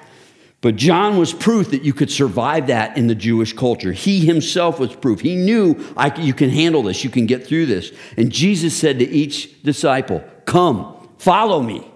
But 0.62 0.76
John 0.76 1.18
was 1.18 1.34
proof 1.34 1.70
that 1.72 1.84
you 1.84 1.94
could 1.94 2.10
survive 2.10 2.68
that 2.68 2.98
in 2.98 3.08
the 3.08 3.16
Jewish 3.16 3.54
culture. 3.54 3.92
He 3.92 4.26
himself 4.26 4.80
was 4.80 4.96
proof. 4.96 5.22
He 5.22 5.36
knew 5.36 5.76
you 6.18 6.34
can 6.34 6.50
handle 6.50 6.84
this, 6.84 7.04
you 7.04 7.10
can 7.10 7.28
get 7.28 7.46
through 7.46 7.68
this. 7.68 7.92
And 8.18 8.32
Jesus 8.32 8.76
said 8.76 9.00
to 9.00 9.08
each 9.08 9.62
disciple, 9.62 10.24
Come, 10.46 11.10
follow 11.20 11.62
me. 11.62 11.90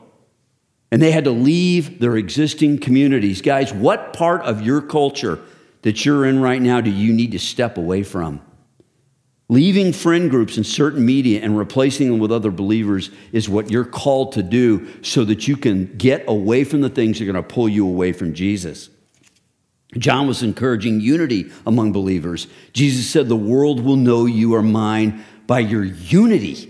And 0.92 1.02
they 1.02 1.12
had 1.12 1.24
to 1.24 1.32
leave 1.32 2.00
their 2.00 2.18
existing 2.18 2.80
communities. 2.80 3.42
Guys, 3.42 3.74
what 3.74 4.14
part 4.14 4.42
of 4.42 4.62
your 4.62 4.82
culture 4.82 5.40
that 5.82 6.06
you're 6.06 6.26
in 6.26 6.42
right 6.42 6.62
now 6.62 6.82
do 6.82 6.90
you 6.90 7.14
need 7.14 7.32
to 7.32 7.40
step 7.40 7.78
away 7.78 8.04
from? 8.04 8.42
Leaving 9.50 9.92
friend 9.92 10.30
groups 10.30 10.56
and 10.56 10.66
certain 10.66 11.06
media 11.06 11.42
and 11.42 11.58
replacing 11.58 12.10
them 12.10 12.20
with 12.20 12.32
other 12.32 12.52
believers 12.52 13.10
is 13.34 13.50
what 13.50 13.70
you're 13.70 13.84
called 13.84 14.32
to 14.32 14.42
do 14.42 14.88
so 15.04 15.26
that 15.26 15.46
you 15.46 15.58
can 15.58 15.94
get 15.98 16.24
away 16.26 16.64
from 16.64 16.80
the 16.80 16.90
things 16.90 17.20
that 17.20 17.28
are 17.28 17.32
going 17.34 17.44
to 17.44 17.54
pull 17.54 17.68
you 17.68 17.86
away 17.86 18.14
from 18.14 18.34
Jesus. 18.34 18.90
John 19.98 20.26
was 20.26 20.42
encouraging 20.42 21.02
unity 21.02 21.52
among 21.66 21.92
believers. 21.92 22.48
Jesus 22.72 23.10
said, 23.10 23.28
The 23.28 23.36
world 23.36 23.84
will 23.84 23.98
know 23.98 24.26
you 24.26 24.56
are 24.56 24.62
mine 24.62 25.26
by 25.48 25.60
your 25.60 25.84
unity. 25.84 26.70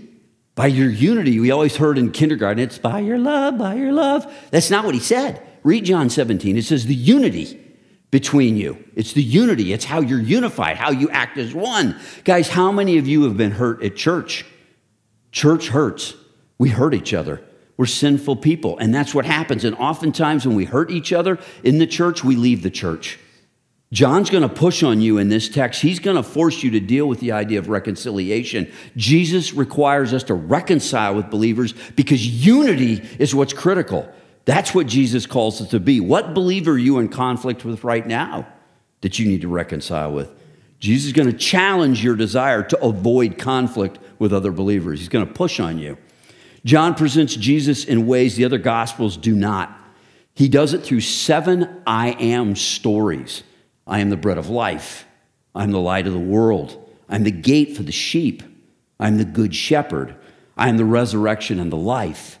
By 0.56 0.66
your 0.66 0.90
unity. 0.90 1.38
We 1.38 1.52
always 1.52 1.76
heard 1.76 1.98
in 1.98 2.10
kindergarten, 2.10 2.60
it's 2.60 2.78
by 2.78 2.98
your 2.98 3.18
love, 3.18 3.58
by 3.58 3.74
your 3.74 3.92
love. 3.92 4.26
That's 4.50 4.70
not 4.70 4.84
what 4.84 4.94
he 4.94 5.00
said. 5.00 5.40
Read 5.62 5.84
John 5.84 6.10
17. 6.10 6.56
It 6.56 6.64
says, 6.64 6.86
The 6.86 6.96
unity 6.96 7.60
between 8.12 8.58
you. 8.58 8.76
It's 8.94 9.14
the 9.14 9.22
unity, 9.22 9.72
it's 9.72 9.86
how 9.86 10.00
you're 10.00 10.20
unified, 10.20 10.76
how 10.76 10.92
you 10.92 11.10
act 11.10 11.38
as 11.38 11.52
one. 11.52 11.98
Guys, 12.24 12.48
how 12.48 12.70
many 12.70 12.98
of 12.98 13.08
you 13.08 13.24
have 13.24 13.36
been 13.36 13.50
hurt 13.50 13.82
at 13.82 13.96
church? 13.96 14.44
Church 15.32 15.68
hurts. 15.68 16.14
We 16.58 16.68
hurt 16.68 16.94
each 16.94 17.14
other. 17.14 17.42
We're 17.78 17.86
sinful 17.86 18.36
people, 18.36 18.78
and 18.78 18.94
that's 18.94 19.14
what 19.14 19.24
happens. 19.24 19.64
And 19.64 19.74
oftentimes, 19.76 20.46
when 20.46 20.54
we 20.54 20.66
hurt 20.66 20.90
each 20.90 21.12
other 21.12 21.38
in 21.64 21.78
the 21.78 21.86
church, 21.86 22.22
we 22.22 22.36
leave 22.36 22.62
the 22.62 22.70
church. 22.70 23.18
John's 23.92 24.28
going 24.28 24.42
to 24.42 24.54
push 24.54 24.82
on 24.82 25.00
you 25.00 25.16
in 25.16 25.30
this 25.30 25.48
text. 25.48 25.80
He's 25.80 25.98
going 25.98 26.16
to 26.16 26.22
force 26.22 26.62
you 26.62 26.70
to 26.72 26.80
deal 26.80 27.06
with 27.06 27.20
the 27.20 27.32
idea 27.32 27.58
of 27.58 27.68
reconciliation. 27.68 28.70
Jesus 28.94 29.54
requires 29.54 30.12
us 30.12 30.22
to 30.24 30.34
reconcile 30.34 31.14
with 31.14 31.30
believers 31.30 31.74
because 31.96 32.26
unity 32.26 33.02
is 33.18 33.34
what's 33.34 33.52
critical. 33.54 34.10
That's 34.44 34.74
what 34.74 34.86
Jesus 34.86 35.26
calls 35.26 35.60
us 35.60 35.70
to 35.70 35.80
be. 35.80 36.00
What 36.00 36.34
believer 36.34 36.72
are 36.72 36.78
you 36.78 36.98
in 36.98 37.08
conflict 37.08 37.64
with 37.64 37.84
right 37.84 38.06
now 38.06 38.46
that 39.00 39.18
you 39.18 39.28
need 39.28 39.42
to 39.42 39.48
reconcile 39.48 40.12
with? 40.12 40.30
Jesus 40.80 41.06
is 41.06 41.12
going 41.12 41.30
to 41.30 41.36
challenge 41.36 42.02
your 42.02 42.16
desire 42.16 42.62
to 42.64 42.84
avoid 42.84 43.38
conflict 43.38 44.00
with 44.18 44.32
other 44.32 44.50
believers. 44.50 44.98
He's 44.98 45.08
going 45.08 45.26
to 45.26 45.32
push 45.32 45.60
on 45.60 45.78
you. 45.78 45.96
John 46.64 46.94
presents 46.94 47.36
Jesus 47.36 47.84
in 47.84 48.06
ways 48.06 48.34
the 48.34 48.44
other 48.44 48.58
gospels 48.58 49.16
do 49.16 49.34
not. 49.34 49.78
He 50.34 50.48
does 50.48 50.74
it 50.74 50.82
through 50.82 51.00
seven 51.00 51.82
I 51.86 52.12
am 52.12 52.56
stories. 52.56 53.44
I 53.86 54.00
am 54.00 54.10
the 54.10 54.16
bread 54.16 54.38
of 54.38 54.48
life. 54.48 55.06
I'm 55.54 55.70
the 55.70 55.80
light 55.80 56.06
of 56.06 56.12
the 56.12 56.18
world. 56.18 56.90
I'm 57.08 57.24
the 57.24 57.30
gate 57.30 57.76
for 57.76 57.82
the 57.82 57.92
sheep. 57.92 58.42
I'm 58.98 59.18
the 59.18 59.24
good 59.24 59.54
shepherd. 59.54 60.16
I 60.56 60.68
am 60.68 60.78
the 60.78 60.84
resurrection 60.84 61.60
and 61.60 61.70
the 61.70 61.76
life. 61.76 62.38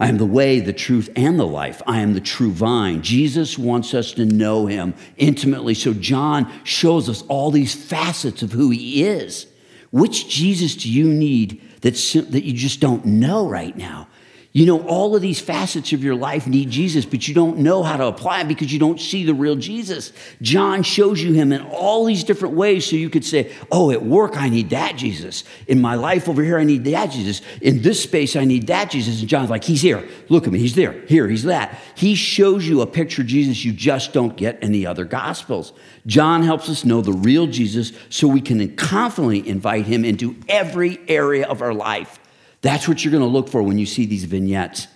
I 0.00 0.08
am 0.08 0.18
the 0.18 0.26
way, 0.26 0.60
the 0.60 0.72
truth, 0.72 1.10
and 1.16 1.38
the 1.38 1.46
life. 1.46 1.82
I 1.86 2.00
am 2.00 2.14
the 2.14 2.20
true 2.20 2.52
vine. 2.52 3.02
Jesus 3.02 3.58
wants 3.58 3.94
us 3.94 4.12
to 4.12 4.24
know 4.24 4.66
him 4.66 4.94
intimately. 5.16 5.74
So 5.74 5.92
John 5.92 6.52
shows 6.62 7.08
us 7.08 7.22
all 7.22 7.50
these 7.50 7.74
facets 7.74 8.42
of 8.42 8.52
who 8.52 8.70
he 8.70 9.04
is. 9.04 9.48
Which 9.90 10.28
Jesus 10.28 10.76
do 10.76 10.90
you 10.90 11.08
need 11.08 11.60
that, 11.80 11.94
that 12.30 12.44
you 12.44 12.52
just 12.52 12.78
don't 12.78 13.04
know 13.06 13.48
right 13.48 13.76
now? 13.76 14.06
You 14.52 14.64
know, 14.64 14.80
all 14.86 15.14
of 15.14 15.20
these 15.20 15.38
facets 15.38 15.92
of 15.92 16.02
your 16.02 16.14
life 16.14 16.46
need 16.46 16.70
Jesus, 16.70 17.04
but 17.04 17.28
you 17.28 17.34
don't 17.34 17.58
know 17.58 17.82
how 17.82 17.98
to 17.98 18.06
apply 18.06 18.38
them 18.38 18.48
because 18.48 18.72
you 18.72 18.78
don't 18.78 18.98
see 18.98 19.24
the 19.24 19.34
real 19.34 19.56
Jesus. 19.56 20.10
John 20.40 20.82
shows 20.82 21.22
you 21.22 21.34
him 21.34 21.52
in 21.52 21.60
all 21.60 22.06
these 22.06 22.24
different 22.24 22.54
ways 22.54 22.86
so 22.86 22.96
you 22.96 23.10
could 23.10 23.26
say, 23.26 23.52
Oh, 23.70 23.90
at 23.90 24.02
work, 24.02 24.38
I 24.38 24.48
need 24.48 24.70
that 24.70 24.96
Jesus. 24.96 25.44
In 25.66 25.82
my 25.82 25.96
life 25.96 26.30
over 26.30 26.42
here, 26.42 26.58
I 26.58 26.64
need 26.64 26.84
that 26.84 27.10
Jesus. 27.10 27.42
In 27.60 27.82
this 27.82 28.02
space, 28.02 28.36
I 28.36 28.46
need 28.46 28.68
that 28.68 28.90
Jesus. 28.90 29.20
And 29.20 29.28
John's 29.28 29.50
like, 29.50 29.64
He's 29.64 29.82
here. 29.82 30.08
Look 30.30 30.46
at 30.46 30.52
me. 30.52 30.58
He's 30.58 30.74
there. 30.74 30.92
Here, 31.06 31.28
he's 31.28 31.44
that. 31.44 31.78
He 31.94 32.14
shows 32.14 32.66
you 32.66 32.80
a 32.80 32.86
picture 32.86 33.22
of 33.22 33.28
Jesus 33.28 33.64
you 33.64 33.72
just 33.72 34.14
don't 34.14 34.34
get 34.34 34.62
in 34.62 34.72
the 34.72 34.86
other 34.86 35.04
gospels. 35.04 35.74
John 36.06 36.42
helps 36.42 36.70
us 36.70 36.86
know 36.86 37.02
the 37.02 37.12
real 37.12 37.46
Jesus 37.46 37.92
so 38.08 38.26
we 38.26 38.40
can 38.40 38.74
confidently 38.76 39.46
invite 39.46 39.84
him 39.84 40.06
into 40.06 40.36
every 40.48 40.98
area 41.06 41.46
of 41.46 41.60
our 41.60 41.74
life. 41.74 42.18
That's 42.60 42.88
what 42.88 43.04
you're 43.04 43.12
going 43.12 43.22
to 43.22 43.28
look 43.28 43.48
for 43.48 43.62
when 43.62 43.78
you 43.78 43.86
see 43.86 44.06
these 44.06 44.24
vignettes. 44.24 44.88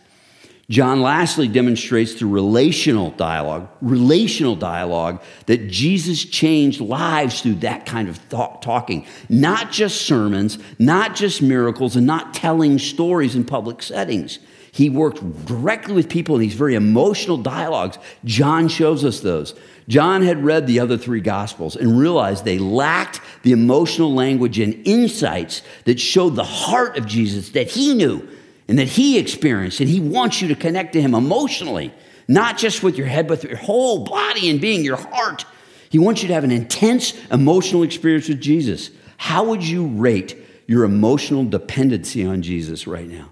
John 0.71 1.03
lastly 1.03 1.49
demonstrates 1.49 2.15
through 2.15 2.31
relational 2.31 3.11
dialogue, 3.11 3.69
relational 3.83 4.57
dialogue, 4.57 5.23
that 5.47 5.69
Jesus 5.69 6.25
changed 6.25 6.81
lives 6.81 7.43
through 7.43 7.57
that 7.57 7.85
kind 7.85 8.09
of 8.09 8.17
thought, 8.17 8.63
talking. 8.63 9.05
Not 9.29 9.71
just 9.71 10.03
sermons, 10.03 10.59
not 10.79 11.15
just 11.15 11.43
miracles, 11.43 11.95
and 11.97 12.07
not 12.07 12.33
telling 12.33 12.79
stories 12.79 13.35
in 13.35 13.45
public 13.45 13.83
settings. 13.83 14.39
He 14.73 14.89
worked 14.89 15.45
directly 15.45 15.93
with 15.95 16.09
people 16.09 16.35
in 16.35 16.41
these 16.41 16.55
very 16.55 16.75
emotional 16.75 17.37
dialogues. 17.37 17.99
John 18.25 18.69
shows 18.69 19.05
us 19.05 19.21
those. 19.21 19.55
John 19.87 20.23
had 20.23 20.43
read 20.43 20.67
the 20.67 20.81
other 20.81 20.97
three 20.97 21.21
gospels 21.21 21.77
and 21.77 21.99
realized 21.99 22.47
they 22.47 22.59
lacked 22.59 23.21
the 23.43 23.53
emotional 23.53 24.15
language 24.15 24.59
and 24.59 24.75
insights 24.87 25.61
that 25.85 26.01
showed 26.01 26.37
the 26.37 26.45
heart 26.45 26.97
of 26.97 27.05
Jesus 27.05 27.51
that 27.51 27.69
he 27.69 27.93
knew 27.93 28.27
and 28.67 28.79
that 28.79 28.89
he 28.89 29.19
experienced. 29.19 29.81
And 29.81 29.91
he 29.91 30.01
wants 30.01 30.41
you 30.41 30.49
to 30.49 30.55
connect 30.55 30.95
to 30.95 31.03
him 31.03 31.15
emotionally, 31.15 31.93
not 32.27 32.57
just 32.57 32.83
with 32.83 32.97
your 32.97 33.09
head, 33.09 33.29
but 33.29 33.43
with 33.43 33.51
your 33.51 33.59
whole 33.59 34.05
body 34.05 34.49
and 34.49 34.59
being, 34.59 34.85
your 34.85 34.97
heart. 34.97 35.45
He 35.91 35.99
wants 35.99 36.23
you 36.23 36.29
to 36.29 36.35
have 36.35 36.45
an 36.45 36.51
intense 36.51 37.13
emotional 37.31 37.83
experience 37.83 38.27
with 38.27 38.41
Jesus. 38.41 38.91
How 39.19 39.45
would 39.45 39.63
you 39.63 39.87
rate 39.87 40.35
your 40.67 40.85
emotional 40.85 41.45
dependency 41.45 42.25
on 42.25 42.41
Jesus 42.41 42.87
right 42.87 43.07
now? 43.07 43.32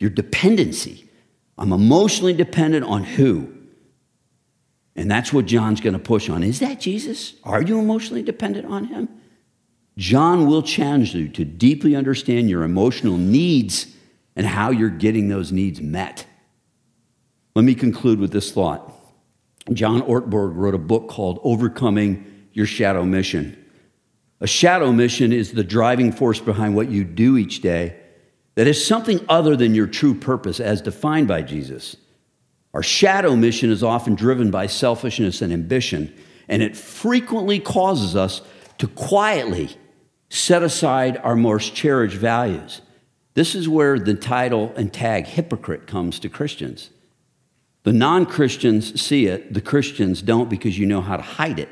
Your 0.00 0.10
dependency. 0.10 1.08
I'm 1.56 1.72
emotionally 1.72 2.32
dependent 2.32 2.84
on 2.86 3.04
who? 3.04 3.54
And 4.96 5.10
that's 5.10 5.32
what 5.32 5.46
John's 5.46 5.80
going 5.80 5.92
to 5.92 6.00
push 6.00 6.28
on. 6.28 6.42
Is 6.42 6.58
that 6.58 6.80
Jesus? 6.80 7.34
Are 7.44 7.62
you 7.62 7.78
emotionally 7.78 8.22
dependent 8.22 8.66
on 8.66 8.84
him? 8.84 9.08
John 9.96 10.46
will 10.46 10.62
challenge 10.62 11.14
you 11.14 11.28
to 11.28 11.44
deeply 11.44 11.94
understand 11.94 12.48
your 12.48 12.64
emotional 12.64 13.18
needs 13.18 13.86
and 14.34 14.46
how 14.46 14.70
you're 14.70 14.88
getting 14.88 15.28
those 15.28 15.52
needs 15.52 15.80
met. 15.80 16.26
Let 17.54 17.64
me 17.64 17.74
conclude 17.74 18.18
with 18.18 18.32
this 18.32 18.50
thought. 18.50 18.94
John 19.72 20.00
Ortberg 20.02 20.56
wrote 20.56 20.74
a 20.74 20.78
book 20.78 21.08
called 21.08 21.40
Overcoming 21.44 22.48
Your 22.52 22.66
Shadow 22.66 23.04
Mission. 23.04 23.56
A 24.40 24.46
shadow 24.46 24.90
mission 24.92 25.32
is 25.32 25.52
the 25.52 25.64
driving 25.64 26.10
force 26.12 26.40
behind 26.40 26.74
what 26.74 26.88
you 26.88 27.04
do 27.04 27.36
each 27.36 27.60
day 27.60 27.99
that 28.60 28.66
is 28.66 28.86
something 28.86 29.24
other 29.26 29.56
than 29.56 29.74
your 29.74 29.86
true 29.86 30.12
purpose 30.12 30.60
as 30.60 30.82
defined 30.82 31.26
by 31.26 31.40
Jesus. 31.40 31.96
Our 32.74 32.82
shadow 32.82 33.34
mission 33.34 33.70
is 33.70 33.82
often 33.82 34.14
driven 34.14 34.50
by 34.50 34.66
selfishness 34.66 35.40
and 35.40 35.50
ambition, 35.50 36.14
and 36.46 36.62
it 36.62 36.76
frequently 36.76 37.58
causes 37.58 38.14
us 38.14 38.42
to 38.76 38.86
quietly 38.86 39.74
set 40.28 40.62
aside 40.62 41.16
our 41.24 41.36
most 41.36 41.74
cherished 41.74 42.18
values. 42.18 42.82
This 43.32 43.54
is 43.54 43.66
where 43.66 43.98
the 43.98 44.12
title 44.12 44.74
and 44.76 44.92
tag 44.92 45.24
hypocrite 45.24 45.86
comes 45.86 46.18
to 46.18 46.28
Christians. 46.28 46.90
The 47.84 47.94
non 47.94 48.26
Christians 48.26 49.00
see 49.00 49.24
it, 49.24 49.54
the 49.54 49.62
Christians 49.62 50.20
don't 50.20 50.50
because 50.50 50.78
you 50.78 50.84
know 50.84 51.00
how 51.00 51.16
to 51.16 51.22
hide 51.22 51.58
it. 51.58 51.70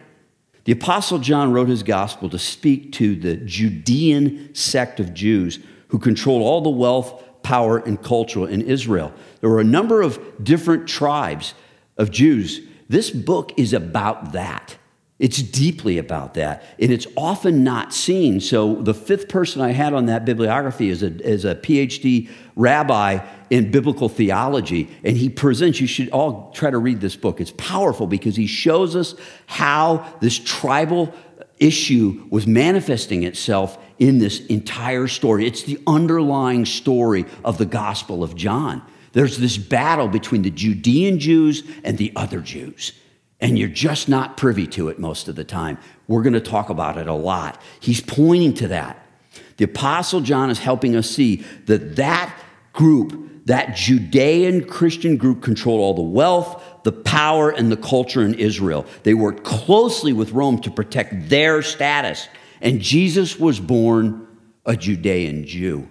The 0.64 0.72
Apostle 0.72 1.18
John 1.18 1.52
wrote 1.52 1.68
his 1.68 1.82
gospel 1.82 2.30
to 2.30 2.38
speak 2.38 2.92
to 2.92 3.14
the 3.14 3.36
Judean 3.36 4.54
sect 4.54 5.00
of 5.00 5.12
Jews 5.12 5.58
who 5.88 5.98
controlled 5.98 6.42
all 6.42 6.60
the 6.60 6.70
wealth, 6.70 7.22
power, 7.42 7.78
and 7.78 8.02
culture 8.02 8.48
in 8.48 8.62
Israel. 8.62 9.12
There 9.40 9.50
were 9.50 9.60
a 9.60 9.64
number 9.64 10.02
of 10.02 10.20
different 10.42 10.88
tribes 10.88 11.54
of 11.96 12.10
Jews. 12.10 12.60
This 12.88 13.10
book 13.10 13.52
is 13.56 13.72
about 13.72 14.32
that. 14.32 14.76
It's 15.18 15.42
deeply 15.42 15.98
about 15.98 16.34
that, 16.34 16.62
and 16.78 16.92
it's 16.92 17.08
often 17.16 17.64
not 17.64 17.92
seen. 17.92 18.38
So, 18.38 18.76
the 18.76 18.94
fifth 18.94 19.28
person 19.28 19.60
I 19.60 19.72
had 19.72 19.92
on 19.92 20.06
that 20.06 20.24
bibliography 20.24 20.90
is 20.90 21.02
a, 21.02 21.06
is 21.28 21.44
a 21.44 21.56
PhD 21.56 22.30
rabbi 22.54 23.26
in 23.50 23.72
biblical 23.72 24.08
theology, 24.08 24.88
and 25.02 25.16
he 25.16 25.28
presents, 25.28 25.80
you 25.80 25.88
should 25.88 26.08
all 26.10 26.52
try 26.52 26.70
to 26.70 26.78
read 26.78 27.00
this 27.00 27.16
book. 27.16 27.40
It's 27.40 27.52
powerful 27.56 28.06
because 28.06 28.36
he 28.36 28.46
shows 28.46 28.94
us 28.94 29.16
how 29.46 30.06
this 30.20 30.38
tribal 30.38 31.12
issue 31.58 32.24
was 32.30 32.46
manifesting 32.46 33.24
itself 33.24 33.76
in 33.98 34.18
this 34.18 34.44
entire 34.46 35.08
story. 35.08 35.46
It's 35.46 35.62
the 35.62 35.80
underlying 35.86 36.64
story 36.64 37.26
of 37.44 37.58
the 37.58 37.66
Gospel 37.66 38.22
of 38.22 38.34
John. 38.34 38.82
There's 39.12 39.38
this 39.38 39.56
battle 39.56 40.08
between 40.08 40.42
the 40.42 40.50
Judean 40.50 41.18
Jews 41.18 41.62
and 41.82 41.98
the 41.98 42.12
other 42.14 42.40
Jews. 42.40 42.92
And 43.40 43.58
you're 43.58 43.68
just 43.68 44.08
not 44.08 44.36
privy 44.36 44.66
to 44.68 44.88
it 44.88 44.98
most 44.98 45.28
of 45.28 45.36
the 45.36 45.44
time. 45.44 45.78
We're 46.08 46.22
going 46.22 46.32
to 46.34 46.40
talk 46.40 46.70
about 46.70 46.98
it 46.98 47.06
a 47.06 47.14
lot. 47.14 47.60
He's 47.80 48.00
pointing 48.00 48.54
to 48.54 48.68
that. 48.68 49.04
The 49.56 49.64
Apostle 49.64 50.20
John 50.20 50.50
is 50.50 50.58
helping 50.58 50.96
us 50.96 51.08
see 51.10 51.44
that 51.66 51.96
that 51.96 52.36
group, 52.72 53.46
that 53.46 53.76
Judean 53.76 54.64
Christian 54.64 55.16
group, 55.16 55.42
controlled 55.42 55.80
all 55.80 55.94
the 55.94 56.02
wealth, 56.02 56.62
the 56.84 56.92
power 56.92 57.50
and 57.50 57.70
the 57.70 57.76
culture 57.76 58.22
in 58.22 58.34
Israel. 58.34 58.86
They 59.02 59.14
worked 59.14 59.44
closely 59.44 60.12
with 60.12 60.32
Rome 60.32 60.60
to 60.60 60.70
protect 60.70 61.28
their 61.28 61.62
status. 61.62 62.28
And 62.60 62.80
Jesus 62.80 63.38
was 63.38 63.60
born 63.60 64.26
a 64.64 64.76
Judean 64.76 65.46
Jew. 65.46 65.88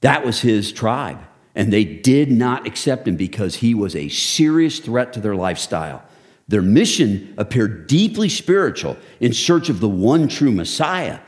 That 0.00 0.24
was 0.24 0.40
his 0.40 0.72
tribe. 0.72 1.20
And 1.54 1.72
they 1.72 1.84
did 1.84 2.30
not 2.30 2.66
accept 2.66 3.06
him 3.06 3.16
because 3.16 3.56
he 3.56 3.74
was 3.74 3.94
a 3.94 4.08
serious 4.08 4.78
threat 4.78 5.12
to 5.12 5.20
their 5.20 5.36
lifestyle. 5.36 6.02
Their 6.48 6.62
mission 6.62 7.34
appeared 7.38 7.86
deeply 7.86 8.28
spiritual 8.28 8.96
in 9.20 9.32
search 9.32 9.68
of 9.68 9.80
the 9.80 9.88
one 9.88 10.28
true 10.28 10.50
Messiah, 10.52 11.20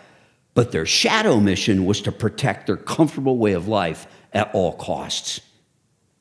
but 0.54 0.72
their 0.72 0.86
shadow 0.86 1.40
mission 1.40 1.84
was 1.84 2.00
to 2.02 2.12
protect 2.12 2.66
their 2.66 2.76
comfortable 2.76 3.38
way 3.38 3.52
of 3.52 3.68
life 3.68 4.06
at 4.32 4.54
all 4.54 4.72
costs. 4.72 5.40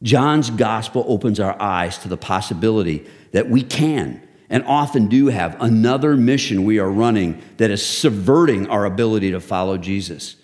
John's 0.04 0.50
gospel 0.50 1.06
opens 1.08 1.40
our 1.40 1.60
eyes 1.62 1.98
to 2.00 2.10
the 2.10 2.18
possibility 2.18 3.08
that 3.32 3.50
we 3.50 3.64
can 3.64 4.22
and 4.54 4.64
often 4.66 5.08
do 5.08 5.30
have 5.30 5.60
another 5.60 6.16
mission 6.16 6.64
we 6.64 6.78
are 6.78 6.90
running 6.90 7.42
that 7.58 7.72
is 7.72 7.84
subverting 7.84 8.70
our 8.70 8.86
ability 8.86 9.32
to 9.32 9.40
follow 9.40 9.80
Jesus. 9.80 10.36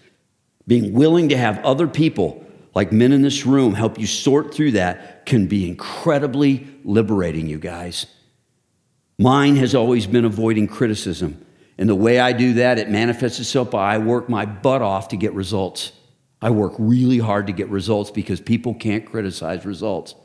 Being 0.66 0.94
willing 0.94 1.30
to 1.30 1.38
have 1.38 1.64
other 1.64 1.88
people, 1.88 2.44
like 2.74 2.92
men 2.92 3.12
in 3.12 3.22
this 3.22 3.46
room, 3.46 3.76
help 3.76 4.00
you 4.00 4.08
sort 4.08 4.52
through 4.52 4.72
that 4.72 5.28
can 5.28 5.46
be 5.46 5.70
incredibly 5.70 6.68
liberating, 6.84 7.46
you 7.46 7.60
guys. 7.60 8.08
Mine 9.20 9.58
has 9.58 9.76
always 9.76 10.08
been 10.08 10.26
avoiding 10.26 10.66
criticism. 10.66 11.46
And 11.78 11.88
the 11.88 11.94
way 11.94 12.20
I 12.20 12.34
do 12.34 12.54
that, 12.54 12.80
it 12.80 12.90
manifests 12.90 13.40
itself 13.40 13.70
by 13.70 13.94
I 13.94 14.00
work 14.00 14.28
my 14.28 14.48
butt 14.48 14.82
off 14.82 15.10
to 15.10 15.18
get 15.18 15.34
results. 15.34 15.92
I 16.42 16.50
work 16.50 16.74
really 16.80 17.20
hard 17.20 17.46
to 17.46 17.54
get 17.54 17.70
results 17.70 18.10
because 18.10 18.42
people 18.42 18.74
can't 18.74 19.06
criticize 19.06 19.68
results. 19.68 20.16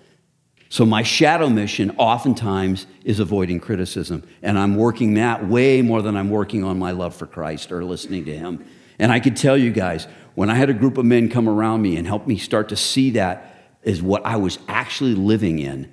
So, 0.74 0.84
my 0.84 1.04
shadow 1.04 1.48
mission 1.48 1.94
oftentimes 1.98 2.88
is 3.04 3.20
avoiding 3.20 3.60
criticism. 3.60 4.24
And 4.42 4.58
I'm 4.58 4.74
working 4.74 5.14
that 5.14 5.46
way 5.46 5.82
more 5.82 6.02
than 6.02 6.16
I'm 6.16 6.30
working 6.30 6.64
on 6.64 6.80
my 6.80 6.90
love 6.90 7.14
for 7.14 7.28
Christ 7.28 7.70
or 7.70 7.84
listening 7.84 8.24
to 8.24 8.36
Him. 8.36 8.64
And 8.98 9.12
I 9.12 9.20
could 9.20 9.36
tell 9.36 9.56
you 9.56 9.70
guys, 9.70 10.08
when 10.34 10.50
I 10.50 10.56
had 10.56 10.70
a 10.70 10.74
group 10.74 10.98
of 10.98 11.04
men 11.04 11.28
come 11.28 11.48
around 11.48 11.82
me 11.82 11.96
and 11.96 12.08
help 12.08 12.26
me 12.26 12.38
start 12.38 12.70
to 12.70 12.76
see 12.76 13.10
that 13.10 13.54
as 13.84 14.02
what 14.02 14.26
I 14.26 14.34
was 14.34 14.58
actually 14.66 15.14
living 15.14 15.60
in, 15.60 15.92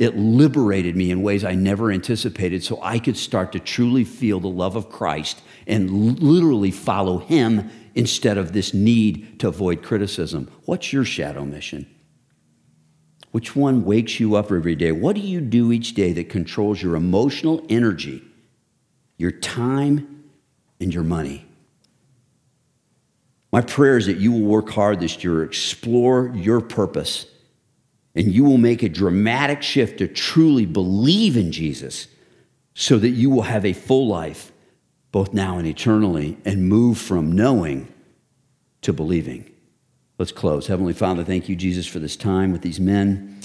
it 0.00 0.16
liberated 0.16 0.96
me 0.96 1.12
in 1.12 1.22
ways 1.22 1.44
I 1.44 1.54
never 1.54 1.92
anticipated 1.92 2.64
so 2.64 2.80
I 2.82 2.98
could 2.98 3.16
start 3.16 3.52
to 3.52 3.60
truly 3.60 4.02
feel 4.02 4.40
the 4.40 4.48
love 4.48 4.74
of 4.74 4.90
Christ 4.90 5.40
and 5.68 6.18
literally 6.18 6.72
follow 6.72 7.18
Him 7.18 7.70
instead 7.94 8.36
of 8.36 8.52
this 8.52 8.74
need 8.74 9.38
to 9.38 9.46
avoid 9.46 9.84
criticism. 9.84 10.50
What's 10.64 10.92
your 10.92 11.04
shadow 11.04 11.44
mission? 11.44 11.86
Which 13.30 13.54
one 13.54 13.84
wakes 13.84 14.18
you 14.18 14.36
up 14.36 14.50
every 14.50 14.74
day? 14.74 14.92
What 14.92 15.14
do 15.14 15.20
you 15.20 15.40
do 15.40 15.70
each 15.72 15.94
day 15.94 16.12
that 16.12 16.30
controls 16.30 16.82
your 16.82 16.96
emotional 16.96 17.64
energy, 17.68 18.22
your 19.16 19.32
time, 19.32 20.24
and 20.80 20.92
your 20.92 21.04
money? 21.04 21.44
My 23.52 23.60
prayer 23.60 23.96
is 23.96 24.06
that 24.06 24.18
you 24.18 24.32
will 24.32 24.42
work 24.42 24.70
hard 24.70 25.00
this 25.00 25.22
year, 25.24 25.42
explore 25.42 26.32
your 26.34 26.60
purpose, 26.60 27.26
and 28.14 28.32
you 28.32 28.44
will 28.44 28.58
make 28.58 28.82
a 28.82 28.88
dramatic 28.88 29.62
shift 29.62 29.98
to 29.98 30.08
truly 30.08 30.66
believe 30.66 31.36
in 31.36 31.52
Jesus 31.52 32.08
so 32.74 32.98
that 32.98 33.10
you 33.10 33.30
will 33.30 33.42
have 33.42 33.64
a 33.64 33.72
full 33.72 34.06
life, 34.06 34.52
both 35.12 35.32
now 35.32 35.58
and 35.58 35.66
eternally, 35.66 36.36
and 36.44 36.68
move 36.68 36.98
from 36.98 37.32
knowing 37.32 37.92
to 38.82 38.92
believing. 38.92 39.50
Let's 40.18 40.32
close. 40.32 40.66
Heavenly 40.66 40.92
Father, 40.92 41.22
thank 41.22 41.48
you, 41.48 41.54
Jesus, 41.54 41.86
for 41.86 42.00
this 42.00 42.16
time 42.16 42.50
with 42.50 42.60
these 42.60 42.80
men. 42.80 43.40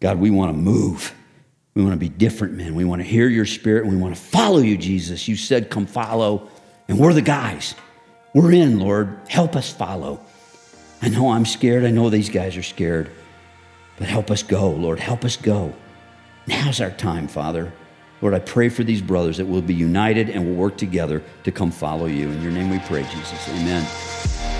God, 0.00 0.18
we 0.18 0.30
want 0.30 0.50
to 0.50 0.56
move. 0.56 1.14
We 1.74 1.82
want 1.82 1.92
to 1.92 1.98
be 1.98 2.08
different 2.08 2.54
men. 2.54 2.74
We 2.74 2.84
want 2.84 3.02
to 3.02 3.06
hear 3.06 3.28
your 3.28 3.44
spirit 3.44 3.84
and 3.84 3.94
we 3.94 4.00
want 4.00 4.16
to 4.16 4.20
follow 4.20 4.58
you, 4.58 4.78
Jesus. 4.78 5.28
You 5.28 5.36
said, 5.36 5.70
come 5.70 5.86
follow, 5.86 6.48
and 6.88 6.98
we're 6.98 7.12
the 7.12 7.22
guys. 7.22 7.74
We're 8.34 8.52
in, 8.52 8.78
Lord. 8.78 9.18
Help 9.28 9.54
us 9.54 9.70
follow. 9.70 10.20
I 11.02 11.08
know 11.10 11.30
I'm 11.30 11.44
scared. 11.44 11.84
I 11.84 11.90
know 11.90 12.08
these 12.10 12.30
guys 12.30 12.56
are 12.56 12.62
scared. 12.62 13.10
But 13.98 14.08
help 14.08 14.30
us 14.30 14.42
go, 14.42 14.70
Lord. 14.70 14.98
Help 14.98 15.24
us 15.24 15.36
go. 15.36 15.74
Now's 16.46 16.80
our 16.80 16.90
time, 16.90 17.28
Father. 17.28 17.72
Lord, 18.22 18.34
I 18.34 18.38
pray 18.40 18.68
for 18.68 18.82
these 18.82 19.02
brothers 19.02 19.36
that 19.36 19.46
we'll 19.46 19.62
be 19.62 19.74
united 19.74 20.30
and 20.30 20.44
we'll 20.44 20.56
work 20.56 20.76
together 20.76 21.22
to 21.44 21.52
come 21.52 21.70
follow 21.70 22.06
you. 22.06 22.30
In 22.30 22.42
your 22.42 22.52
name 22.52 22.70
we 22.70 22.78
pray, 22.80 23.02
Jesus. 23.02 23.48
Amen. 23.50 24.57